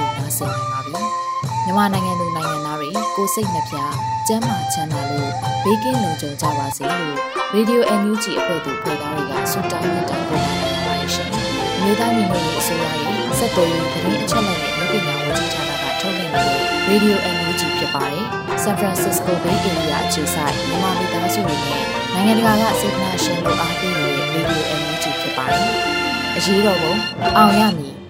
[0.39, 1.01] လို့နိုင်စေနိုင်ပါပြီ။
[1.65, 3.75] မြန်မာနိုင်ငံသူနိုင်ငံသားတွေကိုစိတ်နှပြ
[4.27, 5.31] ကျန်းမာချမ်းသာလို့
[5.63, 7.15] ဘေးကင်းလုံခြုံကြပါစေလို့
[7.55, 11.29] Radio NUG အဖွဲ့သူဖွဲ့သားတွေကဆုတောင်းမြတ်တာပို့တာနေပါတယ်ရှင်။
[11.81, 18.25] မြေသားညီမတွေအစိုးရရဲ့စက်တော်ရင်သတင်းအချက်အလက်တွေလူပညာဝန်ကြီးဌာနကထုတ်လွှင့်နေတဲ့ Radio NUG ဖြစ်ပါတယ်။
[18.63, 25.65] San Francisco Bay Area အခြေစိုက်မြန်မာမိသားစုတွေနဲ့နိုင်ငံတကာကစေတနာရှင်တို့အားပေးနေတဲ့ Radio NUG ဖြစ်ပါတယ်။
[26.35, 26.93] အရေးတော်ပုံ
[27.37, 28.00] အောင်ရမည်